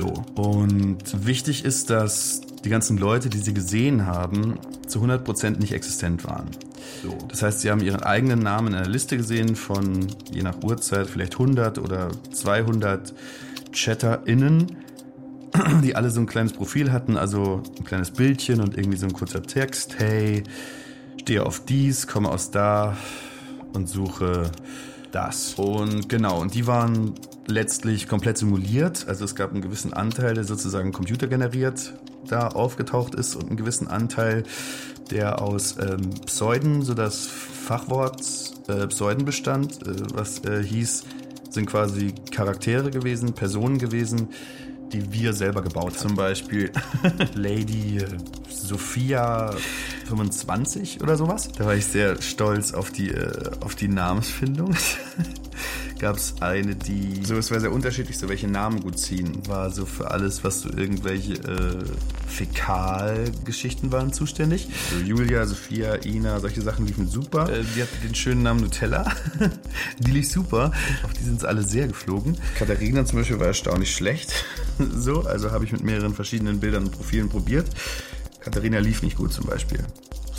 [0.01, 0.43] so.
[0.43, 6.25] Und wichtig ist, dass die ganzen Leute, die sie gesehen haben, zu 100% nicht existent
[6.25, 6.49] waren.
[7.03, 7.17] So.
[7.29, 11.07] Das heißt, sie haben ihren eigenen Namen in einer Liste gesehen von, je nach Uhrzeit,
[11.07, 13.15] vielleicht 100 oder 200
[13.73, 14.77] ChatterInnen,
[15.83, 19.13] die alle so ein kleines Profil hatten, also ein kleines Bildchen und irgendwie so ein
[19.13, 19.99] kurzer Text.
[19.99, 20.45] Hey,
[21.21, 22.97] stehe auf dies, komme aus da
[23.73, 24.51] und suche
[25.13, 25.55] das.
[25.55, 27.15] Und genau, und die waren
[27.47, 29.07] letztlich komplett simuliert.
[29.09, 31.95] Also es gab einen gewissen Anteil, der sozusagen computergeneriert
[32.29, 34.45] da aufgetaucht ist und einen gewissen Anteil,
[35.11, 38.21] der aus ähm, Pseuden, so das Fachwort
[38.69, 41.05] äh, Pseuden bestand, äh, was äh, hieß,
[41.51, 44.29] sind quasi Charaktere gewesen, Personen gewesen,
[44.93, 45.99] die wir selber gebaut haben.
[45.99, 46.71] Zum Beispiel
[47.35, 47.99] Lady
[48.49, 49.55] Sophia
[50.07, 51.51] 25 oder sowas.
[51.57, 54.77] Da war ich sehr stolz auf die, äh, auf die Namensfindung.
[56.01, 57.23] Gab es eine, die.
[57.27, 59.47] So, es war sehr unterschiedlich, so welche Namen gut ziehen.
[59.47, 61.85] War so für alles, was so irgendwelche äh,
[62.27, 64.69] Fäkalgeschichten waren, zuständig.
[64.91, 67.53] So Julia, Sophia, Ina, solche Sachen liefen super.
[67.53, 69.13] Äh, die hatte den schönen Namen Nutella.
[69.99, 70.73] die lief super.
[71.05, 72.39] Auf die sind sie alle sehr geflogen.
[72.59, 74.33] Katharina zum Beispiel war erstaunlich schlecht.
[74.79, 77.67] so, also habe ich mit mehreren verschiedenen Bildern und Profilen probiert.
[78.41, 79.81] Katharina lief nicht gut zum Beispiel.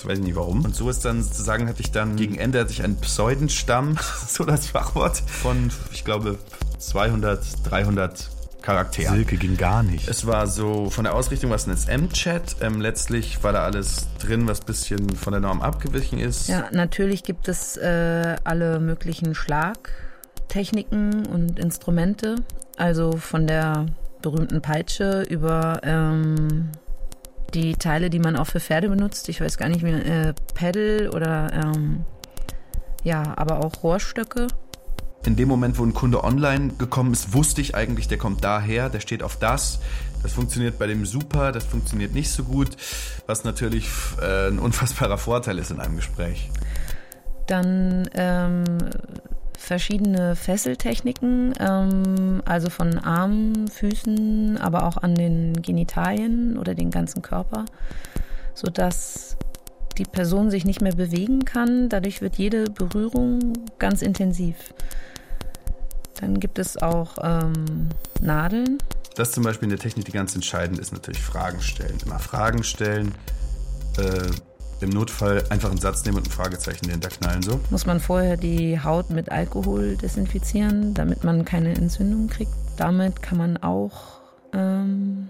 [0.01, 0.65] Ich weiß nicht warum.
[0.65, 4.43] Und so ist dann sozusagen, hatte ich dann gegen Ende hatte ich einen Pseudenstamm, so
[4.43, 6.39] das Fachwort, von, ich glaube,
[6.79, 8.29] 200, 300
[8.63, 9.15] Charakteren.
[9.15, 10.07] Silke ging gar nicht.
[10.07, 12.57] Es war so, von der Ausrichtung war es ein SM-Chat.
[12.61, 16.47] Ähm, letztlich war da alles drin, was ein bisschen von der Norm abgewichen ist.
[16.47, 22.37] Ja, natürlich gibt es äh, alle möglichen Schlagtechniken und Instrumente.
[22.75, 23.85] Also von der
[24.23, 26.71] berühmten Peitsche über ähm,
[27.53, 29.29] die Teile, die man auch für Pferde benutzt.
[29.29, 32.05] Ich weiß gar nicht mehr, äh, Pedal oder ähm,
[33.03, 34.47] ja, aber auch Rohrstöcke.
[35.25, 38.89] In dem Moment, wo ein Kunde online gekommen ist, wusste ich eigentlich, der kommt daher,
[38.89, 39.79] der steht auf das.
[40.23, 42.69] Das funktioniert bei dem super, das funktioniert nicht so gut,
[43.27, 43.87] was natürlich
[44.21, 46.49] äh, ein unfassbarer Vorteil ist in einem Gespräch.
[47.47, 48.65] Dann ähm,
[49.61, 57.21] verschiedene Fesseltechniken, ähm, also von Armen, Füßen, aber auch an den Genitalien oder den ganzen
[57.21, 57.65] Körper,
[58.55, 59.37] sodass
[59.97, 61.89] die Person sich nicht mehr bewegen kann.
[61.89, 64.55] Dadurch wird jede Berührung ganz intensiv.
[66.19, 68.79] Dann gibt es auch ähm, Nadeln.
[69.15, 71.97] Das ist zum Beispiel eine Technik, die ganz entscheidend ist, natürlich Fragen stellen.
[72.05, 73.13] Immer Fragen stellen.
[73.97, 74.31] Äh,
[74.83, 77.59] im Notfall einfach einen Satz nehmen und ein Fragezeichen hinterknallen, so.
[77.69, 82.53] Muss man vorher die Haut mit Alkohol desinfizieren, damit man keine Entzündung kriegt.
[82.77, 84.21] Damit kann man auch
[84.53, 85.29] ähm,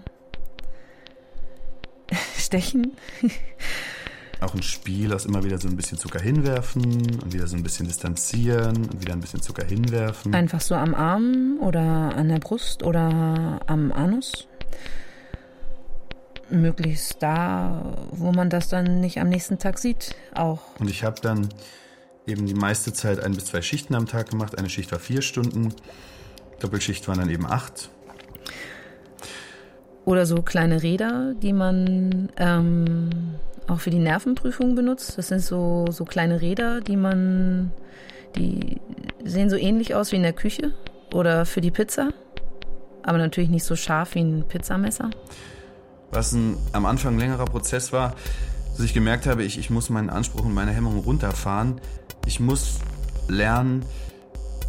[2.38, 2.92] stechen.
[4.40, 7.62] Auch ein Spiel aus immer wieder so ein bisschen Zucker hinwerfen und wieder so ein
[7.62, 10.34] bisschen distanzieren und wieder ein bisschen Zucker hinwerfen.
[10.34, 14.48] Einfach so am Arm oder an der Brust oder am Anus
[16.52, 20.60] möglichst da, wo man das dann nicht am nächsten Tag sieht, auch.
[20.78, 21.48] Und ich habe dann
[22.26, 24.58] eben die meiste Zeit ein bis zwei Schichten am Tag gemacht.
[24.58, 25.74] Eine Schicht war vier Stunden,
[26.60, 27.90] Doppelschicht waren dann eben acht.
[30.04, 33.10] Oder so kleine Räder, die man ähm,
[33.68, 35.16] auch für die Nervenprüfung benutzt.
[35.16, 37.72] Das sind so, so kleine Räder, die man,
[38.36, 38.80] die
[39.24, 40.72] sehen so ähnlich aus wie in der Küche
[41.14, 42.10] oder für die Pizza,
[43.02, 45.10] aber natürlich nicht so scharf wie ein Pizzamesser
[46.12, 48.14] was ein, am Anfang ein längerer Prozess war,
[48.76, 51.80] dass ich gemerkt habe, ich, ich muss meinen Anspruch und meine Hemmungen runterfahren.
[52.26, 52.78] Ich muss
[53.28, 53.84] lernen,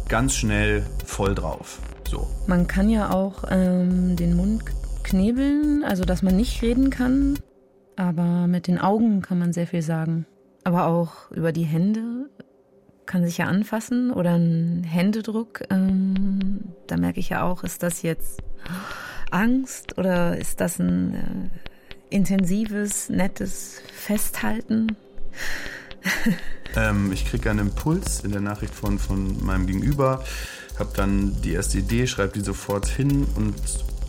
[0.08, 1.78] ganz schnell voll drauf.
[2.08, 2.26] So.
[2.46, 4.64] Man kann ja auch ähm, den Mund
[5.02, 7.38] knebeln, also dass man nicht reden kann,
[7.96, 10.26] aber mit den Augen kann man sehr viel sagen.
[10.64, 12.30] Aber auch über die Hände
[13.06, 15.62] kann sich ja anfassen oder ein Händedruck.
[15.70, 18.42] Ähm, da merke ich ja auch, ist das jetzt
[19.34, 24.96] Angst oder ist das ein äh, intensives, nettes Festhalten?
[26.76, 30.24] ähm, ich kriege einen Impuls in der Nachricht von, von meinem Gegenüber,
[30.78, 33.54] habe dann die erste Idee, schreibe die sofort hin und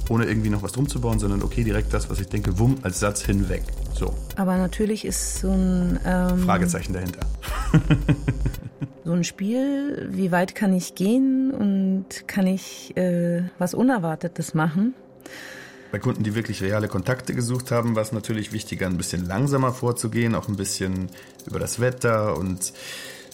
[0.10, 2.78] ohne irgendwie noch was drum zu bauen, sondern okay, direkt das, was ich denke, wumm,
[2.84, 3.64] als Satz hinweg.
[3.94, 4.14] So.
[4.36, 7.22] Aber natürlich ist so ein ähm, Fragezeichen dahinter.
[9.04, 14.94] so ein Spiel, wie weit kann ich gehen und kann ich äh, was Unerwartetes machen?
[15.92, 19.72] Bei Kunden, die wirklich reale Kontakte gesucht haben, war es natürlich wichtiger, ein bisschen langsamer
[19.72, 21.10] vorzugehen, auch ein bisschen
[21.46, 22.74] über das Wetter und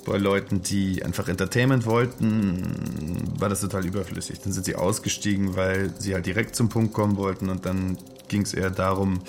[0.05, 4.39] bei Leuten, die einfach Entertainment wollten, war das total überflüssig.
[4.41, 8.41] Dann sind sie ausgestiegen, weil sie halt direkt zum Punkt kommen wollten und dann ging
[8.41, 9.21] es eher darum,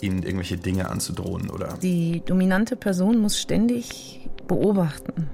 [0.00, 1.78] ihnen irgendwelche Dinge anzudrohen, oder?
[1.82, 5.28] Die dominante Person muss ständig beobachten.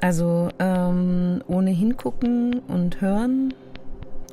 [0.00, 3.54] Also ähm, ohne hingucken und hören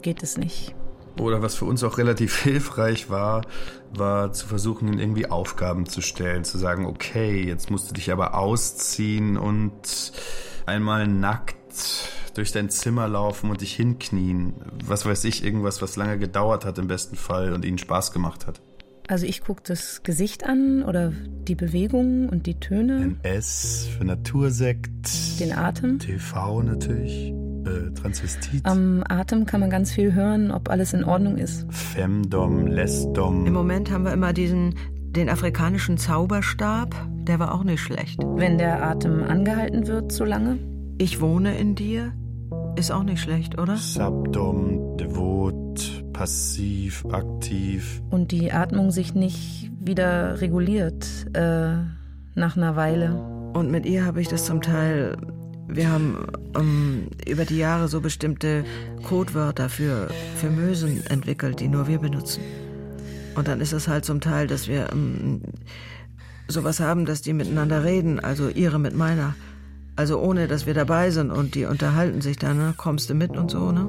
[0.02, 0.74] geht es nicht.
[1.18, 3.46] Oder was für uns auch relativ hilfreich war,
[3.94, 8.12] war zu versuchen, ihnen irgendwie Aufgaben zu stellen, zu sagen, okay, jetzt musst du dich
[8.12, 10.14] aber ausziehen und
[10.66, 11.58] einmal nackt
[12.36, 14.54] durch dein Zimmer laufen und dich hinknien.
[14.86, 18.48] Was weiß ich, irgendwas, was lange gedauert hat im besten Fall und ihnen Spaß gemacht
[18.48, 18.62] hat.
[19.10, 22.98] Also ich gucke das Gesicht an oder die Bewegungen und die Töne.
[22.98, 25.40] Ein S für Natursekt.
[25.40, 25.98] Den Atem.
[25.98, 27.34] TV natürlich.
[27.66, 28.66] Äh, Transvestit.
[28.66, 31.66] Am Atem kann man ganz viel hören, ob alles in Ordnung ist.
[31.70, 33.46] Femdom, Lesdom.
[33.46, 34.76] Im Moment haben wir immer diesen,
[35.12, 36.96] den afrikanischen Zauberstab.
[37.24, 38.20] Der war auch nicht schlecht.
[38.24, 40.58] Wenn der Atem angehalten wird so lange.
[40.98, 42.14] Ich wohne in dir.
[42.76, 43.76] Ist auch nicht schlecht, oder?
[43.76, 48.02] Subdom, devot, passiv, aktiv.
[48.10, 51.74] Und die Atmung sich nicht wieder reguliert äh,
[52.36, 53.16] nach einer Weile.
[53.54, 55.18] Und mit ihr habe ich das zum Teil.
[55.72, 56.18] Wir haben
[56.56, 58.66] um, über die Jahre so bestimmte
[59.04, 62.42] Codewörter für, für Mösen entwickelt, die nur wir benutzen.
[63.36, 65.42] Und dann ist es halt zum Teil, dass wir um,
[66.48, 69.36] sowas haben, dass die miteinander reden, also ihre mit meiner.
[69.96, 72.74] Also ohne, dass wir dabei sind und die unterhalten sich dann, ne?
[72.76, 73.88] kommst du mit und so, ne?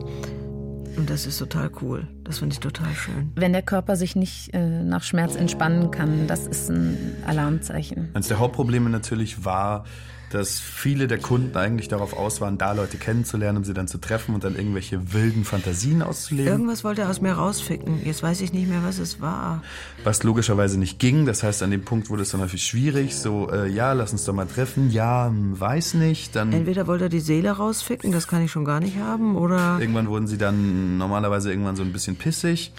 [0.96, 2.08] Und das ist total cool.
[2.24, 3.32] Das finde ich total schön.
[3.36, 8.10] Wenn der Körper sich nicht äh, nach Schmerz entspannen kann, das ist ein Alarmzeichen.
[8.12, 9.84] Eines der Hauptprobleme natürlich war,
[10.30, 13.98] dass viele der Kunden eigentlich darauf aus waren, da Leute kennenzulernen, um sie dann zu
[13.98, 16.50] treffen und dann irgendwelche wilden Fantasien auszuleben.
[16.50, 18.00] Irgendwas wollte er aus mir rausficken.
[18.04, 19.62] Jetzt weiß ich nicht mehr, was es war.
[20.04, 21.26] Was logischerweise nicht ging.
[21.26, 23.16] Das heißt, an dem Punkt wurde es dann häufig schwierig.
[23.16, 24.90] So, äh, ja, lass uns doch mal treffen.
[24.90, 26.36] Ja, hm, weiß nicht.
[26.36, 29.78] Dann Entweder wollte er die Seele rausficken, das kann ich schon gar nicht haben, oder...
[29.80, 32.72] irgendwann wurden sie dann normalerweise irgendwann so ein bisschen pissig.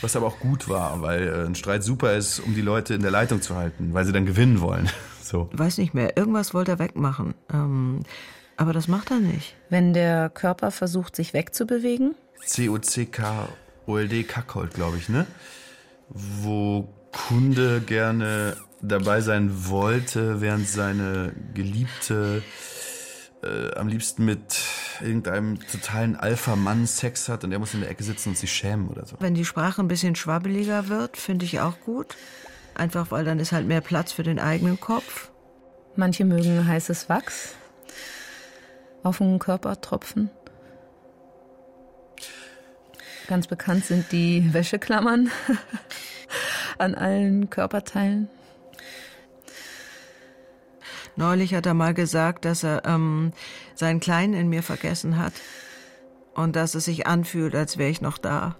[0.00, 3.02] Was aber auch gut war, weil äh, ein Streit super ist, um die Leute in
[3.02, 4.88] der Leitung zu halten, weil sie dann gewinnen wollen.
[5.24, 5.48] So.
[5.52, 6.16] Weiß nicht mehr.
[6.16, 7.34] Irgendwas wollte er wegmachen.
[7.52, 8.00] Ähm,
[8.56, 9.56] aber das macht er nicht.
[9.70, 12.14] Wenn der Körper versucht, sich wegzubewegen,
[12.46, 13.48] COCK,
[13.86, 15.26] OLD Kackhold, glaube ich, ne?
[16.08, 22.42] Wo Kunde gerne dabei sein wollte, während seine Geliebte
[23.42, 24.60] äh, am liebsten mit
[25.00, 28.88] irgendeinem totalen Alpha-Mann Sex hat und er muss in der Ecke sitzen und sich schämen
[28.88, 29.16] oder so.
[29.20, 32.16] Wenn die Sprache ein bisschen schwabbeliger wird, finde ich auch gut.
[32.74, 35.30] Einfach weil dann ist halt mehr Platz für den eigenen Kopf.
[35.96, 37.54] manche mögen heißes Wachs
[39.04, 40.30] auf den Körper tropfen.
[43.28, 45.30] Ganz bekannt sind die Wäscheklammern
[46.78, 48.28] an allen Körperteilen.
[51.16, 53.32] Neulich hat er mal gesagt, dass er ähm,
[53.74, 55.32] seinen Kleinen in mir vergessen hat
[56.34, 58.56] und dass es sich anfühlt, als wäre ich noch da.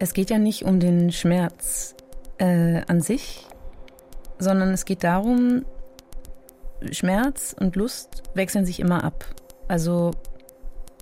[0.00, 1.94] Es geht ja nicht um den Schmerz
[2.38, 3.46] äh, an sich,
[4.38, 5.64] sondern es geht darum,
[6.90, 9.24] Schmerz und Lust wechseln sich immer ab.
[9.68, 10.10] Also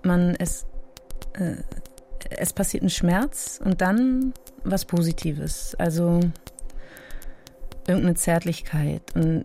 [0.03, 0.67] man es
[1.35, 1.57] äh,
[2.31, 4.35] es passiert ein Schmerz und dann
[4.65, 5.75] was Positives.
[5.77, 6.21] Also
[7.87, 9.03] irgendeine Zärtlichkeit.
[9.15, 9.45] Und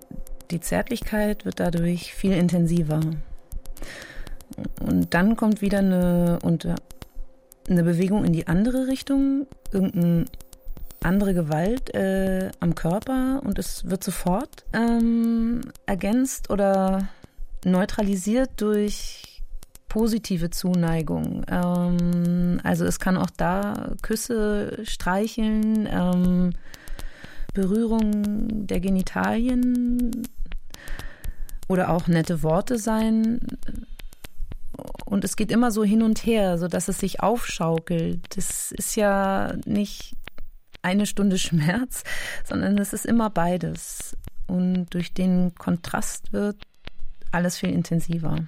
[0.51, 2.99] die Zärtlichkeit wird dadurch viel intensiver.
[4.81, 6.75] Und dann kommt wieder eine, unter,
[7.69, 10.25] eine Bewegung in die andere Richtung, irgendeine
[11.01, 17.09] andere Gewalt äh, am Körper und es wird sofort ähm, ergänzt oder
[17.65, 19.41] neutralisiert durch
[19.89, 21.43] positive Zuneigung.
[21.47, 26.53] Ähm, also es kann auch da Küsse streicheln, ähm,
[27.53, 30.27] Berührung der Genitalien
[31.67, 33.39] oder auch nette Worte sein.
[35.05, 38.37] Und es geht immer so hin und her, so dass es sich aufschaukelt.
[38.37, 40.15] Das ist ja nicht
[40.81, 42.03] eine Stunde Schmerz,
[42.43, 44.17] sondern es ist immer beides.
[44.47, 46.57] Und durch den Kontrast wird
[47.31, 48.47] alles viel intensiver.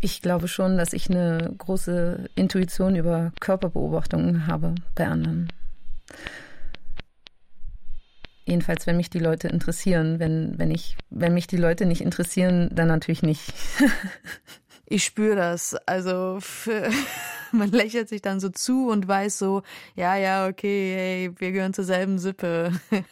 [0.00, 5.48] Ich glaube schon, dass ich eine große Intuition über Körperbeobachtungen habe bei anderen.
[8.48, 10.20] Jedenfalls, wenn mich die Leute interessieren.
[10.20, 13.52] Wenn, wenn, ich, wenn mich die Leute nicht interessieren, dann natürlich nicht.
[14.86, 15.74] ich spüre das.
[15.86, 16.88] Also für,
[17.52, 19.64] man lächelt sich dann so zu und weiß so,
[19.96, 22.72] ja, ja, okay, hey, wir gehören zur selben Sippe.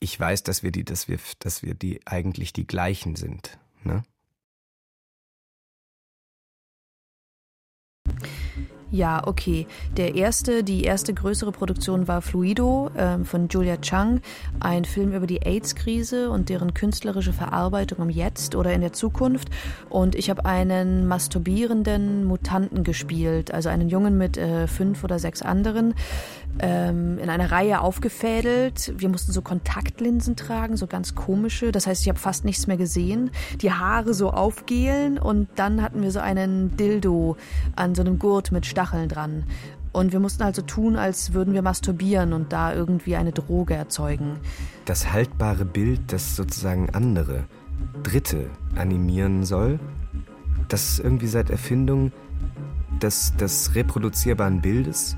[0.00, 4.02] ich weiß, dass wir die, dass wir, dass wir die eigentlich die gleichen sind, ne?
[8.92, 9.66] Ja, okay.
[9.96, 14.20] Der erste, die erste größere Produktion war Fluido äh, von Julia Chang,
[14.60, 19.48] ein Film über die AIDS-Krise und deren künstlerische Verarbeitung im Jetzt oder in der Zukunft.
[19.88, 25.40] Und ich habe einen masturbierenden Mutanten gespielt, also einen Jungen mit äh, fünf oder sechs
[25.40, 25.94] anderen
[26.58, 28.92] ähm, in einer Reihe aufgefädelt.
[28.96, 31.72] Wir mussten so Kontaktlinsen tragen, so ganz komische.
[31.72, 33.30] Das heißt, ich habe fast nichts mehr gesehen.
[33.60, 37.36] Die Haare so aufgehlen und dann hatten wir so einen Dildo
[37.76, 39.44] an so einem Gurt mit Stacheln dran.
[39.92, 44.38] Und wir mussten also tun, als würden wir masturbieren und da irgendwie eine Droge erzeugen.
[44.86, 47.44] Das haltbare Bild, das sozusagen andere,
[48.02, 49.78] Dritte animieren soll,
[50.68, 52.10] das irgendwie seit Erfindung
[53.02, 55.16] des, des reproduzierbaren Bildes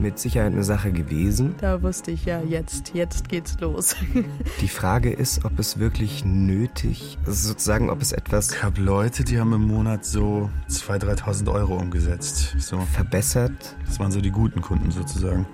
[0.00, 1.54] mit Sicherheit eine Sache gewesen.
[1.60, 3.96] Da wusste ich ja, jetzt, jetzt geht's los.
[4.60, 8.52] Die Frage ist, ob es wirklich nötig, also sozusagen, ob es etwas.
[8.52, 12.56] Ich habe Leute, die haben im Monat so 2.000, 3.000 Euro umgesetzt.
[12.58, 12.80] So.
[12.92, 13.76] Verbessert.
[13.86, 15.46] Das waren so die guten Kunden sozusagen.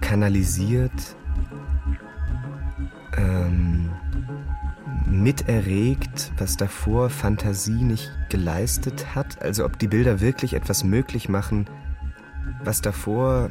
[0.00, 1.16] Kanalisiert.
[3.16, 3.90] Ähm,
[5.06, 9.42] miterregt, was davor Fantasie nicht geleistet hat.
[9.42, 11.66] Also ob die Bilder wirklich etwas möglich machen,
[12.64, 13.50] was davor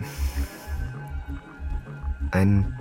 [2.31, 2.73] ein,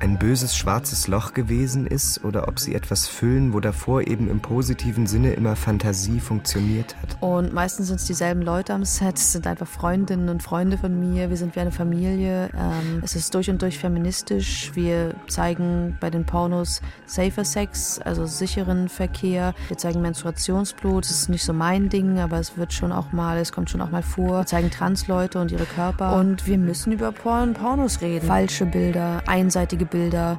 [0.00, 4.40] ein böses schwarzes Loch gewesen ist oder ob sie etwas füllen, wo davor eben im
[4.40, 7.18] positiven Sinne immer Fantasie funktioniert hat.
[7.20, 10.98] Und meistens sind es dieselben Leute am Set, es sind einfach Freundinnen und Freunde von
[10.98, 12.48] mir, wir sind wie eine Familie.
[12.56, 14.72] Ähm, es ist durch und durch feministisch.
[14.74, 19.54] Wir zeigen bei den Pornos Safer Sex, also sicheren Verkehr.
[19.68, 23.36] Wir zeigen Menstruationsblut, das ist nicht so mein Ding, aber es wird schon auch mal,
[23.38, 24.40] es kommt schon auch mal vor.
[24.40, 26.16] Wir zeigen Transleute und ihre Körper.
[26.16, 28.26] Und wir müssen über Porn Pornos reden.
[28.26, 30.38] Falsche Bilder, einseitige Bilder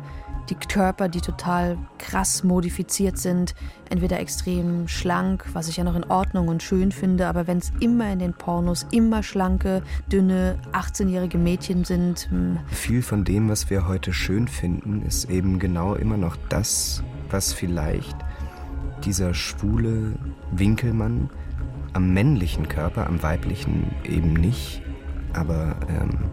[0.52, 3.56] die Körper, die total krass modifiziert sind,
[3.90, 7.72] entweder extrem schlank, was ich ja noch in Ordnung und schön finde, aber wenn es
[7.80, 9.82] immer in den Pornos immer schlanke,
[10.12, 12.30] dünne, 18-jährige Mädchen sind.
[12.30, 12.60] Hm.
[12.68, 17.54] Viel von dem, was wir heute schön finden, ist eben genau immer noch das, was
[17.54, 18.16] vielleicht
[19.06, 20.14] dieser schwule
[20.52, 21.30] Winkelmann
[21.94, 24.82] am männlichen Körper, am weiblichen eben nicht,
[25.34, 26.30] aber ähm,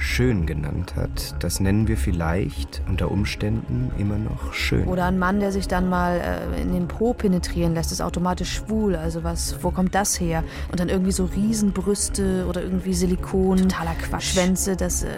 [0.00, 1.36] schön genannt hat.
[1.42, 4.86] Das nennen wir vielleicht unter Umständen immer noch schön.
[4.86, 8.54] Oder ein Mann, der sich dann mal äh, in den Po penetrieren lässt, ist automatisch
[8.54, 8.96] schwul.
[8.96, 10.42] Also was, wo kommt das her?
[10.70, 13.58] Und dann irgendwie so Riesenbrüste oder irgendwie Silikon.
[13.58, 14.32] Totaler Quatsch.
[14.32, 15.08] Schwänze, das äh,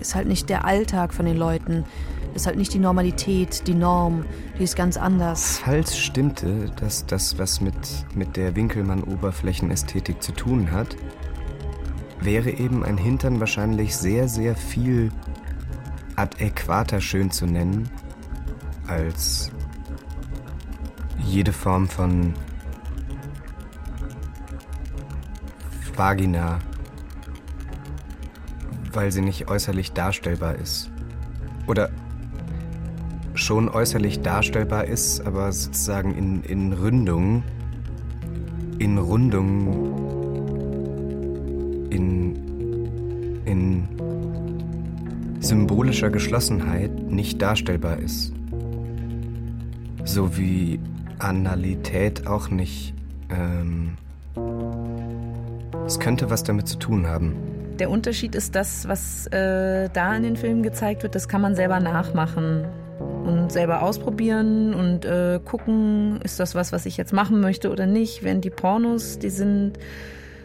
[0.00, 1.84] ist halt nicht der Alltag von den Leuten.
[2.32, 4.24] Das ist halt nicht die Normalität, die Norm.
[4.58, 5.60] Die ist ganz anders.
[5.62, 7.74] Falls stimmte, dass das, was mit,
[8.14, 10.96] mit der Winkelmann-Oberflächenästhetik zu tun hat,
[12.24, 15.10] wäre eben ein Hintern wahrscheinlich sehr, sehr viel
[16.16, 17.88] adäquater schön zu nennen
[18.86, 19.50] als
[21.18, 22.34] jede Form von
[25.96, 26.58] Vagina,
[28.92, 30.90] weil sie nicht äußerlich darstellbar ist.
[31.66, 31.90] Oder
[33.34, 37.44] schon äußerlich darstellbar ist, aber sozusagen in, in Ründung,
[38.78, 39.91] in Rundung
[45.82, 48.32] symbolischer Geschlossenheit nicht darstellbar ist.
[50.04, 50.78] So wie
[51.18, 52.94] Analität auch nicht.
[53.30, 53.96] Ähm,
[55.84, 57.34] es könnte was damit zu tun haben.
[57.80, 61.56] Der Unterschied ist das, was äh, da in den Filmen gezeigt wird, das kann man
[61.56, 62.64] selber nachmachen
[63.24, 67.86] und selber ausprobieren und äh, gucken, ist das was, was ich jetzt machen möchte oder
[67.86, 68.22] nicht.
[68.22, 69.80] Während die Pornos, die sind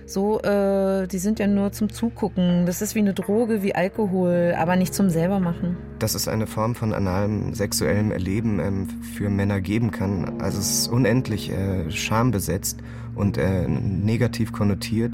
[0.07, 2.65] so, äh, die sind ja nur zum Zugucken.
[2.65, 5.75] Das ist wie eine Droge, wie Alkohol, aber nicht zum selbermachen.
[5.99, 10.71] Dass es eine Form von analem sexuellem Erleben ähm, für Männer geben kann, also es
[10.71, 12.79] ist unendlich äh, schambesetzt
[13.15, 15.13] und äh, negativ konnotiert.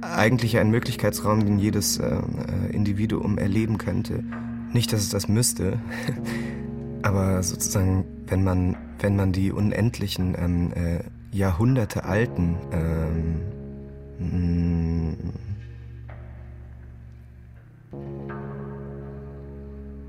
[0.00, 4.24] Eigentlich ein Möglichkeitsraum, den jedes äh, äh, Individuum erleben könnte.
[4.72, 5.78] Nicht, dass es das müsste,
[7.02, 13.55] aber sozusagen, wenn man, wenn man die unendlichen ähm, äh, Jahrhunderte alten ähm,
[14.18, 15.32] hm.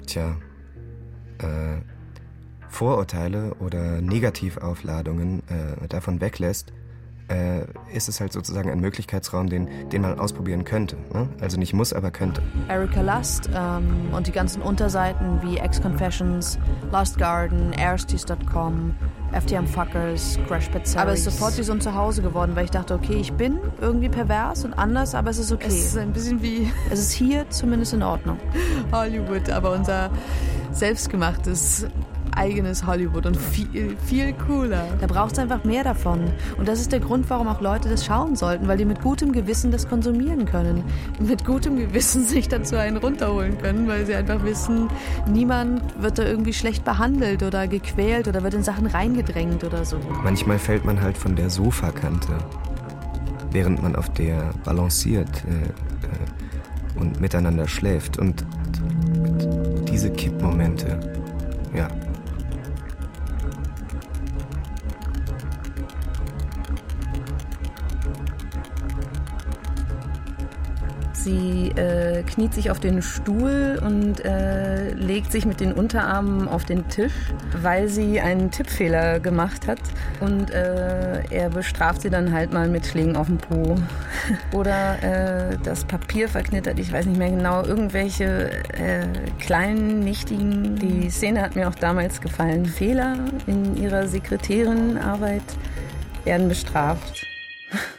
[0.06, 0.38] Tja,
[1.40, 1.82] äh,
[2.70, 6.74] Vorurteile oder Negativaufladungen äh, davon weglässt,
[7.30, 7.62] äh,
[7.94, 10.98] ist es halt sozusagen ein Möglichkeitsraum, den, den man ausprobieren könnte.
[11.14, 11.30] Ne?
[11.42, 12.42] Also nicht muss, aber könnte.
[12.68, 16.58] Erika Lust ähm, und die ganzen Unterseiten wie Ex-Confessions,
[16.92, 18.96] Lost Garden, Airsties.com,
[19.34, 22.72] FTM Fuckers, Crash Pet Aber es ist sofort wie so ein Zuhause geworden, weil ich
[22.72, 25.68] dachte, okay, ich bin irgendwie pervers und anders, aber es ist okay.
[25.68, 26.72] Es ist ein bisschen wie...
[26.90, 28.38] Es ist hier zumindest in Ordnung.
[28.92, 30.10] Hollywood, aber unser
[30.72, 31.86] selbstgemachtes
[32.38, 34.86] eigenes Hollywood und viel, viel cooler.
[35.02, 36.32] Da braucht es einfach mehr davon.
[36.58, 39.32] Und das ist der Grund, warum auch Leute das schauen sollten, weil die mit gutem
[39.32, 40.84] Gewissen das konsumieren können.
[41.20, 44.88] Mit gutem Gewissen sich dazu einen runterholen können, weil sie einfach wissen,
[45.28, 49.98] niemand wird da irgendwie schlecht behandelt oder gequält oder wird in Sachen reingedrängt oder so.
[50.24, 52.38] Manchmal fällt man halt von der Sofakante,
[53.52, 58.18] während man auf der balanciert äh, äh, und miteinander schläft.
[58.18, 58.46] Und
[59.90, 61.00] diese Kippmomente,
[61.76, 61.88] ja,
[71.28, 76.64] Sie äh, kniet sich auf den Stuhl und äh, legt sich mit den Unterarmen auf
[76.64, 77.12] den Tisch,
[77.62, 79.82] weil sie einen Tippfehler gemacht hat.
[80.22, 83.76] Und äh, er bestraft sie dann halt mal mit Schlägen auf den Po.
[84.58, 85.04] Oder
[85.52, 89.06] äh, das Papier verknittert, ich weiß nicht mehr genau, irgendwelche äh,
[89.38, 90.78] kleinen, nichtigen.
[90.78, 92.66] Die Szene hat mir auch damals gefallen.
[92.66, 93.18] Fehler
[93.48, 95.44] in ihrer Sekretärinnenarbeit
[96.24, 97.26] werden bestraft.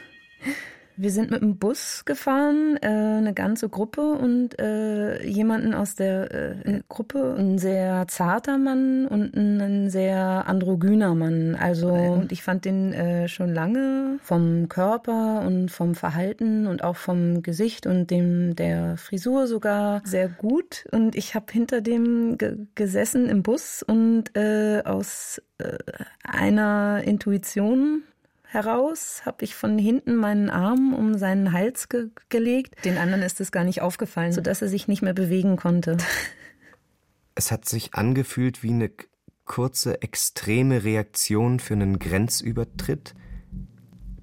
[1.01, 6.29] Wir sind mit dem Bus gefahren, äh, eine ganze Gruppe und äh, jemanden aus der
[6.65, 11.55] äh, Gruppe, ein sehr zarter Mann und ein sehr androgyner Mann.
[11.55, 16.97] Also und ich fand den äh, schon lange vom Körper und vom Verhalten und auch
[16.97, 20.85] vom Gesicht und dem der Frisur sogar sehr gut.
[20.91, 22.37] Und ich habe hinter dem
[22.75, 25.77] gesessen im Bus und äh, aus äh,
[26.25, 28.03] einer Intuition
[28.51, 32.83] heraus, habe ich von hinten meinen Arm um seinen Hals ge gelegt.
[32.83, 35.97] Den anderen ist es gar nicht aufgefallen, sodass er sich nicht mehr bewegen konnte.
[37.35, 38.91] Es hat sich angefühlt wie eine
[39.45, 43.15] kurze, extreme Reaktion für einen Grenzübertritt,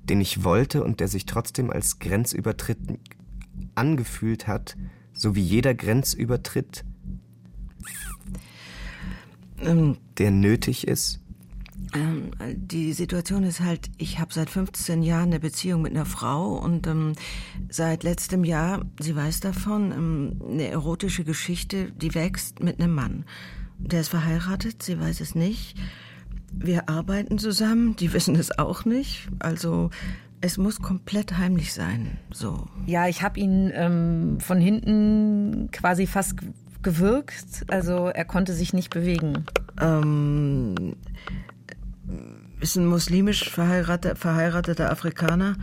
[0.04, 2.78] den ich wollte und der sich trotzdem als Grenzübertritt
[3.74, 4.76] angefühlt hat,
[5.14, 6.84] so wie jeder Grenzübertritt,
[9.62, 11.22] ähm, der nötig ist
[11.94, 16.56] ähm, die Situation ist halt, ich habe seit 15 Jahren eine Beziehung mit einer Frau
[16.56, 17.12] und ähm,
[17.68, 23.24] seit letztem Jahr, sie weiß davon, ähm, eine erotische Geschichte, die wächst mit einem Mann.
[23.78, 25.76] Der ist verheiratet, sie weiß es nicht.
[26.52, 29.28] Wir arbeiten zusammen, die wissen es auch nicht.
[29.38, 29.90] Also
[30.40, 32.18] es muss komplett heimlich sein.
[32.32, 32.66] So.
[32.86, 36.36] Ja, ich habe ihn ähm, von hinten quasi fast
[36.82, 37.64] gewirkt.
[37.68, 39.44] Also er konnte sich nicht bewegen.
[39.80, 40.96] Ähm,
[42.60, 45.56] ist ein muslimisch verheirateter, verheirateter Afrikaner.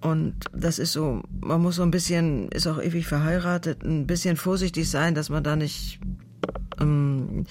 [0.00, 4.36] Und das ist so, man muss so ein bisschen, ist auch ewig verheiratet, ein bisschen
[4.36, 6.00] vorsichtig sein, dass man da nicht
[6.80, 7.44] ähm,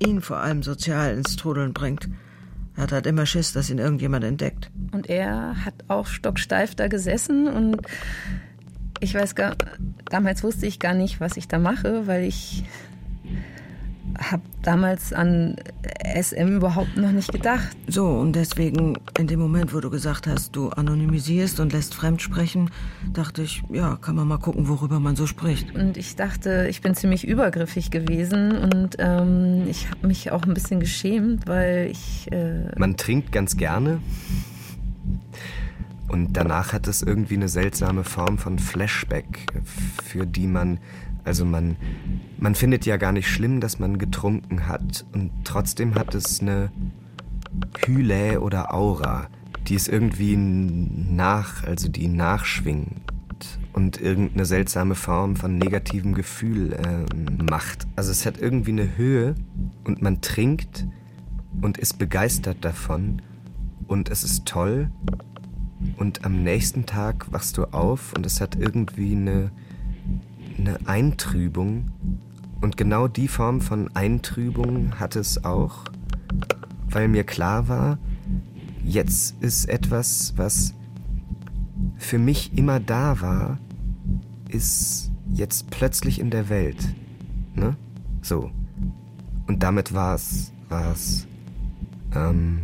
[0.00, 2.08] ihn vor allem sozial ins Trudeln bringt.
[2.76, 4.70] Er hat halt immer Schiss, dass ihn irgendjemand entdeckt.
[4.92, 7.80] Und er hat auch stocksteif da gesessen und
[9.00, 9.56] ich weiß gar,
[10.06, 12.64] damals wusste ich gar nicht, was ich da mache, weil ich
[14.18, 15.56] habe damals an
[16.02, 17.76] SM überhaupt noch nicht gedacht.
[17.86, 22.22] So, und deswegen, in dem Moment, wo du gesagt hast, du anonymisierst und lässt fremd
[22.22, 22.70] sprechen,
[23.12, 25.74] dachte ich, ja, kann man mal gucken, worüber man so spricht.
[25.74, 30.54] Und ich dachte, ich bin ziemlich übergriffig gewesen und ähm, ich habe mich auch ein
[30.54, 32.30] bisschen geschämt, weil ich.
[32.32, 34.00] Äh man trinkt ganz gerne.
[36.08, 39.46] Und danach hat es irgendwie eine seltsame Form von Flashback,
[40.04, 40.78] für die man
[41.26, 41.76] also man,
[42.38, 45.04] man findet ja gar nicht schlimm, dass man getrunken hat.
[45.12, 46.70] Und trotzdem hat es eine
[47.84, 49.28] Hyle oder Aura,
[49.66, 53.02] die es irgendwie nach, also die nachschwingt
[53.72, 57.86] und irgendeine seltsame Form von negativem Gefühl äh, macht.
[57.96, 59.34] Also es hat irgendwie eine Höhe
[59.84, 60.86] und man trinkt
[61.60, 63.20] und ist begeistert davon.
[63.88, 64.90] Und es ist toll.
[65.96, 69.50] Und am nächsten Tag wachst du auf und es hat irgendwie eine
[70.58, 71.90] eine Eintrübung.
[72.60, 75.84] Und genau die Form von Eintrübung hat es auch,
[76.88, 77.98] weil mir klar war,
[78.82, 80.74] jetzt ist etwas, was
[81.96, 83.58] für mich immer da war,
[84.48, 86.94] ist jetzt plötzlich in der Welt.
[87.54, 87.76] Ne?
[88.22, 88.50] So.
[89.46, 91.26] Und damit war es, war es,
[92.14, 92.62] ähm,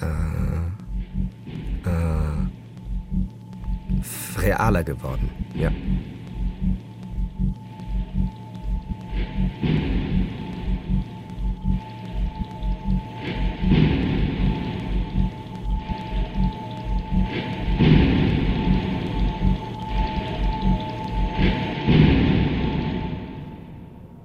[0.00, 0.06] äh,
[1.88, 2.00] äh,
[4.40, 5.30] realer geworden.
[5.54, 5.70] Ja.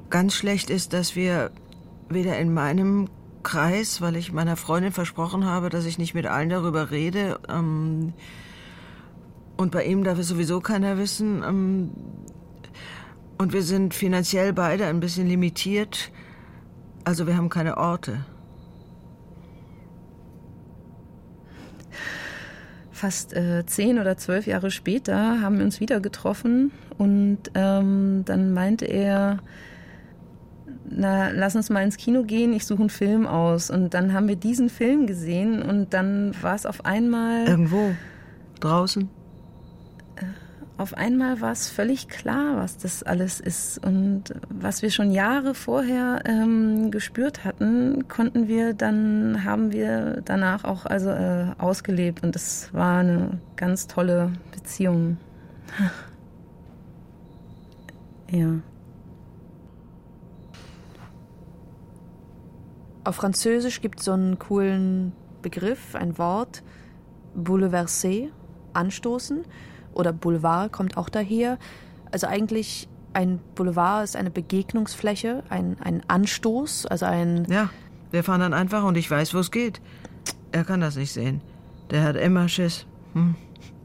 [0.10, 1.52] Ganz schlecht ist, dass wir
[2.10, 3.08] weder in meinem
[3.44, 8.14] Kreis, weil ich meiner Freundin versprochen habe, dass ich nicht mit allen darüber rede, ähm,
[9.56, 11.92] und bei ihm darf es sowieso keiner wissen, ähm,
[13.40, 16.12] und wir sind finanziell beide ein bisschen limitiert.
[17.06, 18.26] Also wir haben keine Orte.
[22.92, 28.54] Fast äh, zehn oder zwölf Jahre später haben wir uns wieder getroffen und ähm, dann
[28.54, 29.40] meinte er,
[30.90, 33.70] na, lass uns mal ins Kino gehen, ich suche einen Film aus.
[33.70, 37.48] Und dann haben wir diesen Film gesehen und dann war es auf einmal.
[37.48, 37.96] Irgendwo?
[38.60, 39.10] Draußen?
[40.80, 43.86] Auf einmal war es völlig klar, was das alles ist.
[43.86, 50.64] Und was wir schon Jahre vorher ähm, gespürt hatten, konnten wir dann, haben wir danach
[50.64, 52.24] auch also äh, ausgelebt.
[52.24, 55.18] Und es war eine ganz tolle Beziehung.
[58.32, 58.62] ja.
[63.04, 65.12] Auf Französisch gibt es so einen coolen
[65.42, 66.64] Begriff, ein Wort,
[67.36, 68.28] bouleverser,
[68.72, 69.44] anstoßen
[69.94, 71.58] oder Boulevard kommt auch daher.
[72.12, 77.46] Also eigentlich ein Boulevard ist eine Begegnungsfläche, ein, ein Anstoß, also ein.
[77.50, 77.70] Ja,
[78.12, 79.82] wir fahren dann einfach und ich weiß, wo es geht.
[80.52, 81.42] Er kann das nicht sehen.
[81.92, 82.86] Der hat immer Schiss.
[83.14, 83.36] Hm.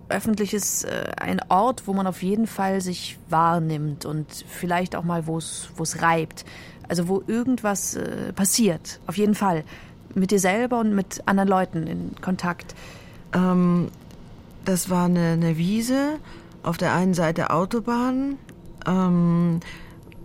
[0.08, 5.04] Öffentlich ist äh, ein Ort, wo man auf jeden Fall sich wahrnimmt und vielleicht auch
[5.04, 6.44] mal, wo es reibt.
[6.88, 9.64] Also wo irgendwas äh, passiert, auf jeden Fall.
[10.14, 12.74] Mit dir selber und mit anderen Leuten in Kontakt.
[13.34, 13.88] Ähm,
[14.64, 16.18] das war eine, eine Wiese,
[16.62, 18.38] auf der einen Seite Autobahn,
[18.86, 19.60] ähm,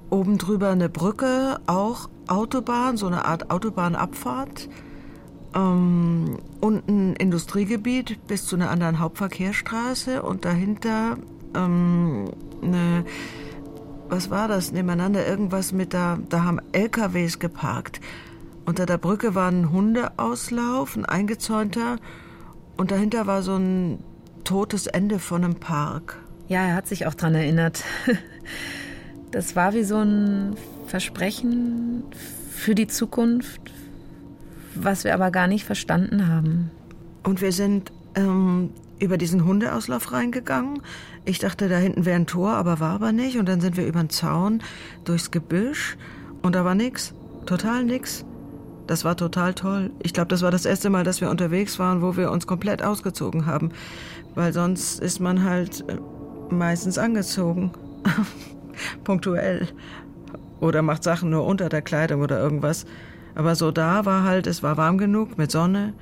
[0.10, 4.70] oben drüber eine Brücke, auch Autobahn, so eine Art Autobahnabfahrt.
[5.56, 11.18] Ähm, unten Industriegebiet bis zu einer anderen Hauptverkehrsstraße und dahinter
[11.56, 12.26] ähm,
[12.62, 13.04] eine,
[14.10, 18.00] was war das, nebeneinander irgendwas mit da, da haben LKWs geparkt.
[18.66, 21.98] Unter der Brücke war ein Hundeauslauf, ein eingezäunter
[22.78, 24.04] und dahinter war so ein
[24.44, 26.18] totes Ende von einem Park.
[26.48, 27.84] Ja, er hat sich auch daran erinnert.
[29.32, 30.56] Das war wie so ein
[30.88, 32.04] Versprechen
[32.52, 33.62] für die Zukunft,
[34.74, 36.72] was wir aber gar nicht verstanden haben.
[37.22, 40.82] Und wir sind ähm, über diesen Hundeauslauf reingegangen.
[41.26, 43.38] Ich dachte, da hinten wäre ein Tor, aber war aber nicht.
[43.38, 44.64] Und dann sind wir über den Zaun
[45.06, 45.96] durchs Gebüsch
[46.42, 47.14] und da war nix.
[47.46, 48.26] Total nix.
[48.88, 49.92] Das war total toll.
[50.02, 52.82] Ich glaube, das war das erste Mal, dass wir unterwegs waren, wo wir uns komplett
[52.82, 53.72] ausgezogen haben
[54.36, 55.98] weil sonst ist man halt äh,
[56.54, 57.72] meistens angezogen.
[59.04, 59.68] Punktuell.
[60.60, 62.86] Oder macht Sachen nur unter der Kleidung oder irgendwas.
[63.36, 65.94] Aber so da war halt, es war warm genug, mit Sonne,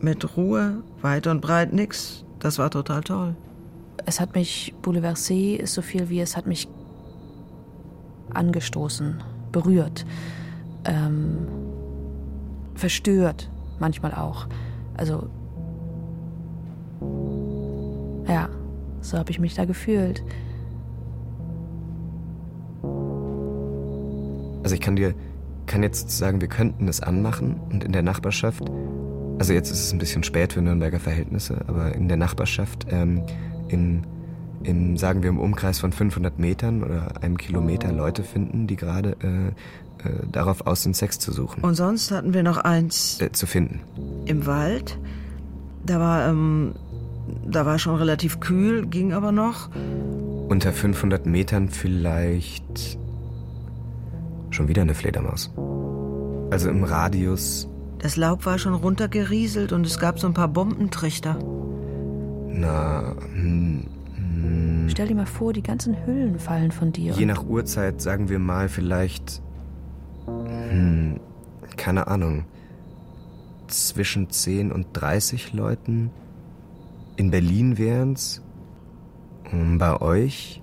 [0.00, 2.24] mit Ruhe, weit und breit nix.
[2.38, 3.36] Das war total toll.
[4.06, 6.68] Es hat mich, Bouleversé ist so viel wie es hat mich
[8.32, 9.22] angestoßen,
[9.52, 10.06] berührt,
[10.84, 11.46] ähm,
[12.74, 14.46] verstört, manchmal auch.
[14.96, 15.28] Also
[18.30, 18.48] ja,
[19.00, 20.22] so habe ich mich da gefühlt.
[24.62, 25.14] Also ich kann dir,
[25.66, 28.62] kann jetzt sagen, wir könnten es anmachen und in der Nachbarschaft,
[29.38, 33.22] also jetzt ist es ein bisschen spät für Nürnberger Verhältnisse, aber in der Nachbarschaft, ähm,
[33.68, 34.06] in,
[34.62, 39.16] im, sagen wir im Umkreis von 500 Metern oder einem Kilometer Leute finden, die gerade
[39.22, 39.48] äh,
[40.06, 41.62] äh, darauf aus sind, Sex zu suchen.
[41.62, 43.20] Und sonst hatten wir noch eins.
[43.20, 43.80] Äh, zu finden.
[44.26, 44.98] Im Wald.
[45.86, 46.74] Da war ähm,
[47.46, 49.70] da war schon relativ kühl, ging aber noch.
[50.48, 52.98] Unter 500 Metern vielleicht
[54.50, 55.52] schon wieder eine Fledermaus.
[56.50, 57.68] Also im Radius.
[57.98, 61.38] Das Laub war schon runtergerieselt und es gab so ein paar Bombentrichter.
[62.48, 64.88] Na, hm, hm.
[64.90, 67.12] Stell dir mal vor, die ganzen Hüllen fallen von dir.
[67.12, 69.40] Je nach Uhrzeit sagen wir mal vielleicht.
[70.26, 71.20] Hm,
[71.76, 72.44] keine Ahnung.
[73.68, 76.10] Zwischen 10 und 30 Leuten.
[77.16, 78.42] In Berlin wären es
[79.52, 80.62] bei euch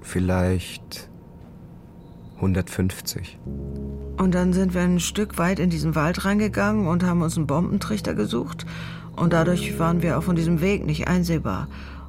[0.00, 1.10] vielleicht
[2.36, 3.38] 150.
[4.16, 7.46] Und dann sind wir ein Stück weit in diesen Wald reingegangen und haben uns einen
[7.46, 8.66] Bombentrichter gesucht.
[9.16, 11.68] Und dadurch waren wir auch von diesem Weg nicht einsehbar.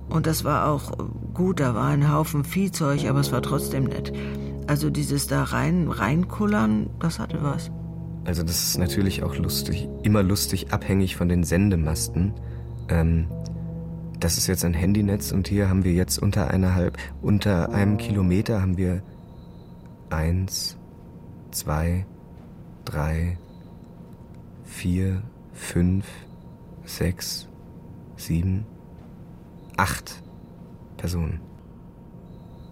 [0.09, 0.91] Und das war auch
[1.33, 4.13] gut, da war ein Haufen Viehzeug, aber es war trotzdem nett.
[4.67, 7.71] Also dieses da rein, reinkullern, das hatte was.
[8.25, 12.33] Also das ist natürlich auch lustig, immer lustig, abhängig von den Sendemasten.
[12.89, 13.27] Ähm,
[14.19, 18.61] das ist jetzt ein Handynetz und hier haben wir jetzt unter eineinhalb, unter einem Kilometer
[18.61, 19.01] haben wir
[20.09, 20.77] eins,
[21.51, 22.05] zwei,
[22.85, 23.37] drei,
[24.63, 25.21] vier,
[25.53, 26.05] fünf,
[26.85, 27.47] sechs,
[28.15, 28.65] sieben,
[29.77, 30.23] acht
[30.97, 31.41] Personen.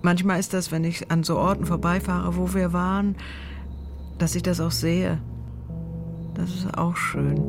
[0.02, 3.16] manchmal ist das, wenn ich an so Orten vorbeifahre, wo wir waren,
[4.18, 5.20] dass ich das auch sehe.
[6.34, 7.42] Das ist auch schön.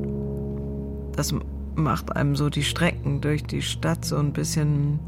[1.17, 1.35] Das
[1.77, 4.99] macht einem so die Strecken durch die Stadt so ein bisschen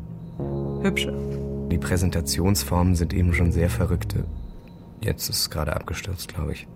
[0.83, 1.15] hübscher.
[1.71, 4.25] Die Präsentationsformen sind eben schon sehr verrückte.
[5.01, 6.67] Jetzt ist es gerade abgestürzt, glaube ich.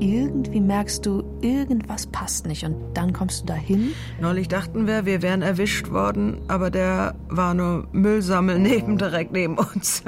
[0.00, 3.92] Irgendwie merkst du, irgendwas passt nicht und dann kommst du dahin.
[4.20, 9.58] Neulich dachten wir, wir wären erwischt worden, aber der war nur Müllsammel neben, direkt neben
[9.58, 10.02] uns.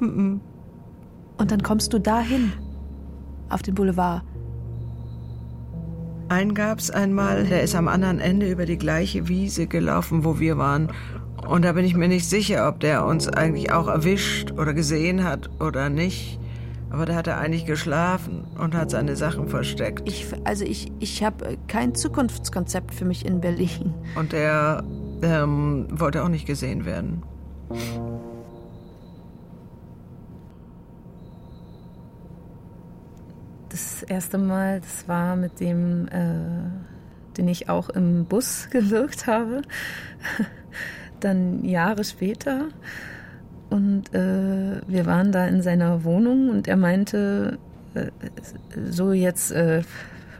[0.00, 0.40] und
[1.38, 2.52] dann kommst du dahin,
[3.48, 4.22] auf den Boulevard.
[6.28, 10.58] Einen gab's einmal, der ist am anderen Ende über die gleiche Wiese gelaufen, wo wir
[10.58, 10.88] waren.
[11.46, 15.22] Und da bin ich mir nicht sicher, ob der uns eigentlich auch erwischt oder gesehen
[15.22, 16.40] hat oder nicht.
[16.90, 20.02] Aber der hat er eigentlich geschlafen und hat seine Sachen versteckt.
[20.08, 23.94] Ich, also ich, ich habe kein Zukunftskonzept für mich in Berlin.
[24.16, 24.82] Und der
[25.22, 27.22] ähm, wollte auch nicht gesehen werden.
[33.76, 39.60] Das erste Mal, das war mit dem, äh, den ich auch im Bus gewirkt habe
[41.20, 42.68] dann Jahre später.
[43.68, 47.58] Und äh, wir waren da in seiner Wohnung und er meinte,
[47.94, 48.06] äh,
[48.90, 49.82] so jetzt äh,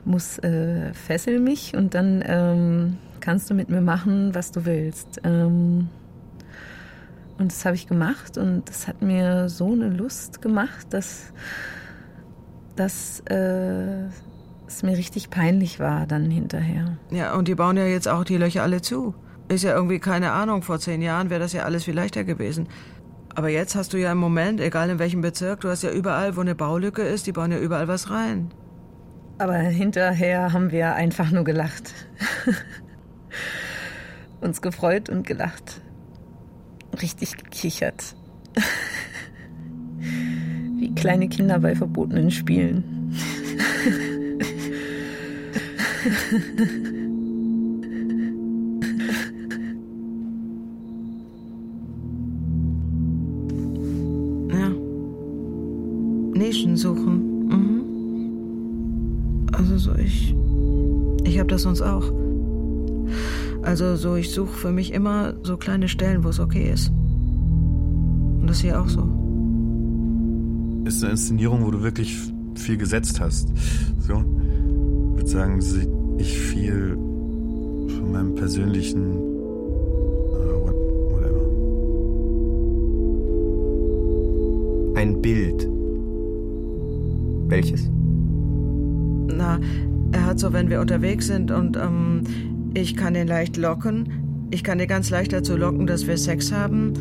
[0.06, 5.20] muss äh, fessel mich und dann ähm, kannst du mit mir machen, was du willst.
[5.24, 5.88] Ähm,
[7.38, 11.32] und das habe ich gemacht und das hat mir so eine Lust gemacht, dass,
[12.76, 14.06] dass äh,
[14.66, 16.96] es mir richtig peinlich war dann hinterher.
[17.10, 19.14] Ja, und die bauen ja jetzt auch die Löcher alle zu.
[19.48, 22.68] Ist ja irgendwie keine Ahnung, vor zehn Jahren wäre das ja alles viel leichter gewesen.
[23.34, 26.36] Aber jetzt hast du ja im Moment, egal in welchem Bezirk, du hast ja überall,
[26.36, 28.50] wo eine Baulücke ist, die bauen ja überall was rein.
[29.38, 31.92] Aber hinterher haben wir einfach nur gelacht.
[34.40, 35.82] Uns gefreut und gelacht.
[37.00, 38.16] Richtig gekichert.
[40.96, 42.82] Kleine Kinder bei verbotenen Spielen.
[56.36, 57.48] Nischen suchen.
[57.48, 59.46] Mhm.
[59.52, 60.34] Also so ich.
[61.24, 62.12] Ich habe das sonst auch.
[63.62, 66.90] Also so ich suche für mich immer so kleine Stellen, wo es okay ist.
[68.40, 69.25] Und das hier auch so.
[70.86, 72.16] Ist eine Inszenierung, wo du wirklich
[72.54, 73.48] viel gesetzt hast.
[73.98, 75.60] So, ich würde sagen,
[76.18, 80.70] ich viel von meinem persönlichen uh,
[81.10, 81.44] whatever.
[84.96, 85.68] Ein Bild
[87.48, 87.90] welches?
[89.28, 89.58] Na,
[90.12, 92.22] er hat so, wenn wir unterwegs sind und ähm,
[92.74, 94.48] ich kann ihn leicht locken.
[94.50, 96.92] Ich kann ihn ganz leicht dazu locken, dass wir Sex haben.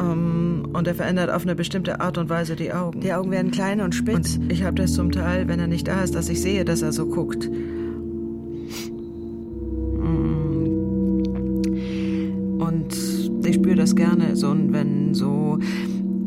[0.00, 3.00] Ähm, und er verändert auf eine bestimmte Art und Weise die Augen.
[3.00, 4.36] Die Augen werden klein und spitz.
[4.36, 6.82] Und ich habe das zum Teil, wenn er nicht da ist, dass ich sehe, dass
[6.82, 7.48] er so guckt.
[9.98, 10.34] Mm.
[12.60, 12.94] Und
[13.44, 15.58] ich spüre das gerne, so wenn so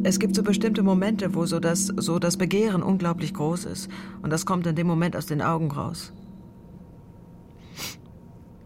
[0.07, 3.89] es gibt so bestimmte Momente, wo so das, so das Begehren unglaublich groß ist.
[4.22, 6.13] Und das kommt in dem Moment aus den Augen raus.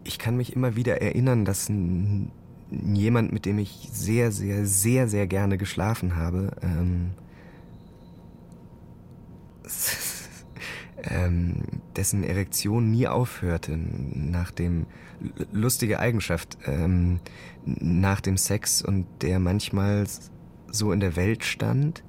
[0.03, 2.31] Ich kann mich immer wieder erinnern, dass ein,
[2.71, 7.11] jemand, mit dem ich sehr, sehr, sehr, sehr gerne geschlafen habe, ähm,
[11.03, 11.63] ähm,
[11.95, 14.85] dessen Erektion nie aufhörte nach dem
[15.51, 17.19] lustige Eigenschaft ähm,
[17.65, 20.05] nach dem Sex und der manchmal
[20.67, 22.03] so in der Welt stand,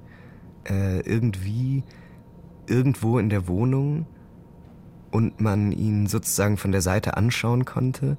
[0.67, 1.83] äh, irgendwie
[2.67, 4.05] irgendwo in der Wohnung
[5.11, 8.17] und man ihn sozusagen von der Seite anschauen konnte,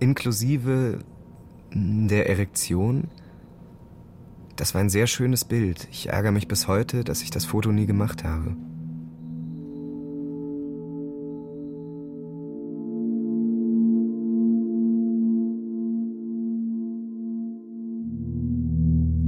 [0.00, 0.98] inklusive
[1.72, 3.04] der Erektion.
[4.56, 5.86] Das war ein sehr schönes Bild.
[5.90, 8.56] Ich ärgere mich bis heute, dass ich das Foto nie gemacht habe.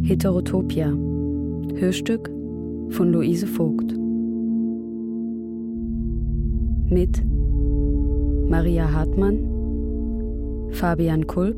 [0.08, 0.88] Heterotopia.
[1.76, 2.30] Hörstück
[2.90, 3.94] von Luise Vogt.
[6.90, 7.22] Mit
[8.48, 9.44] Maria Hartmann,
[10.70, 11.56] Fabian Kulp,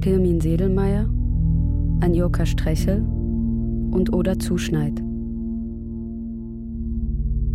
[0.00, 1.10] Pirmin Sedelmeier,
[2.00, 3.02] Anjoka Strechel
[3.90, 5.02] und Oda Zuschneid.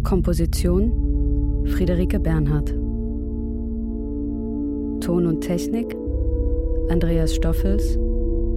[0.03, 2.71] Komposition Friederike Bernhardt.
[4.99, 5.95] Ton und Technik
[6.89, 7.97] Andreas Stoffels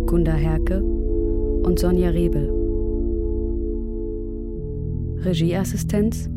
[0.07, 2.51] Gunda Herke und Sonja Rebel.
[5.24, 6.28] Regieassistenz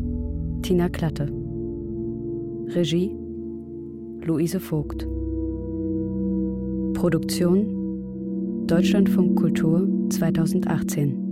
[0.62, 1.26] Tina Klatte.
[2.68, 3.16] Regie
[4.24, 5.08] Luise Vogt.
[7.00, 11.29] Produktion Deutschlandfunk Kultur 2018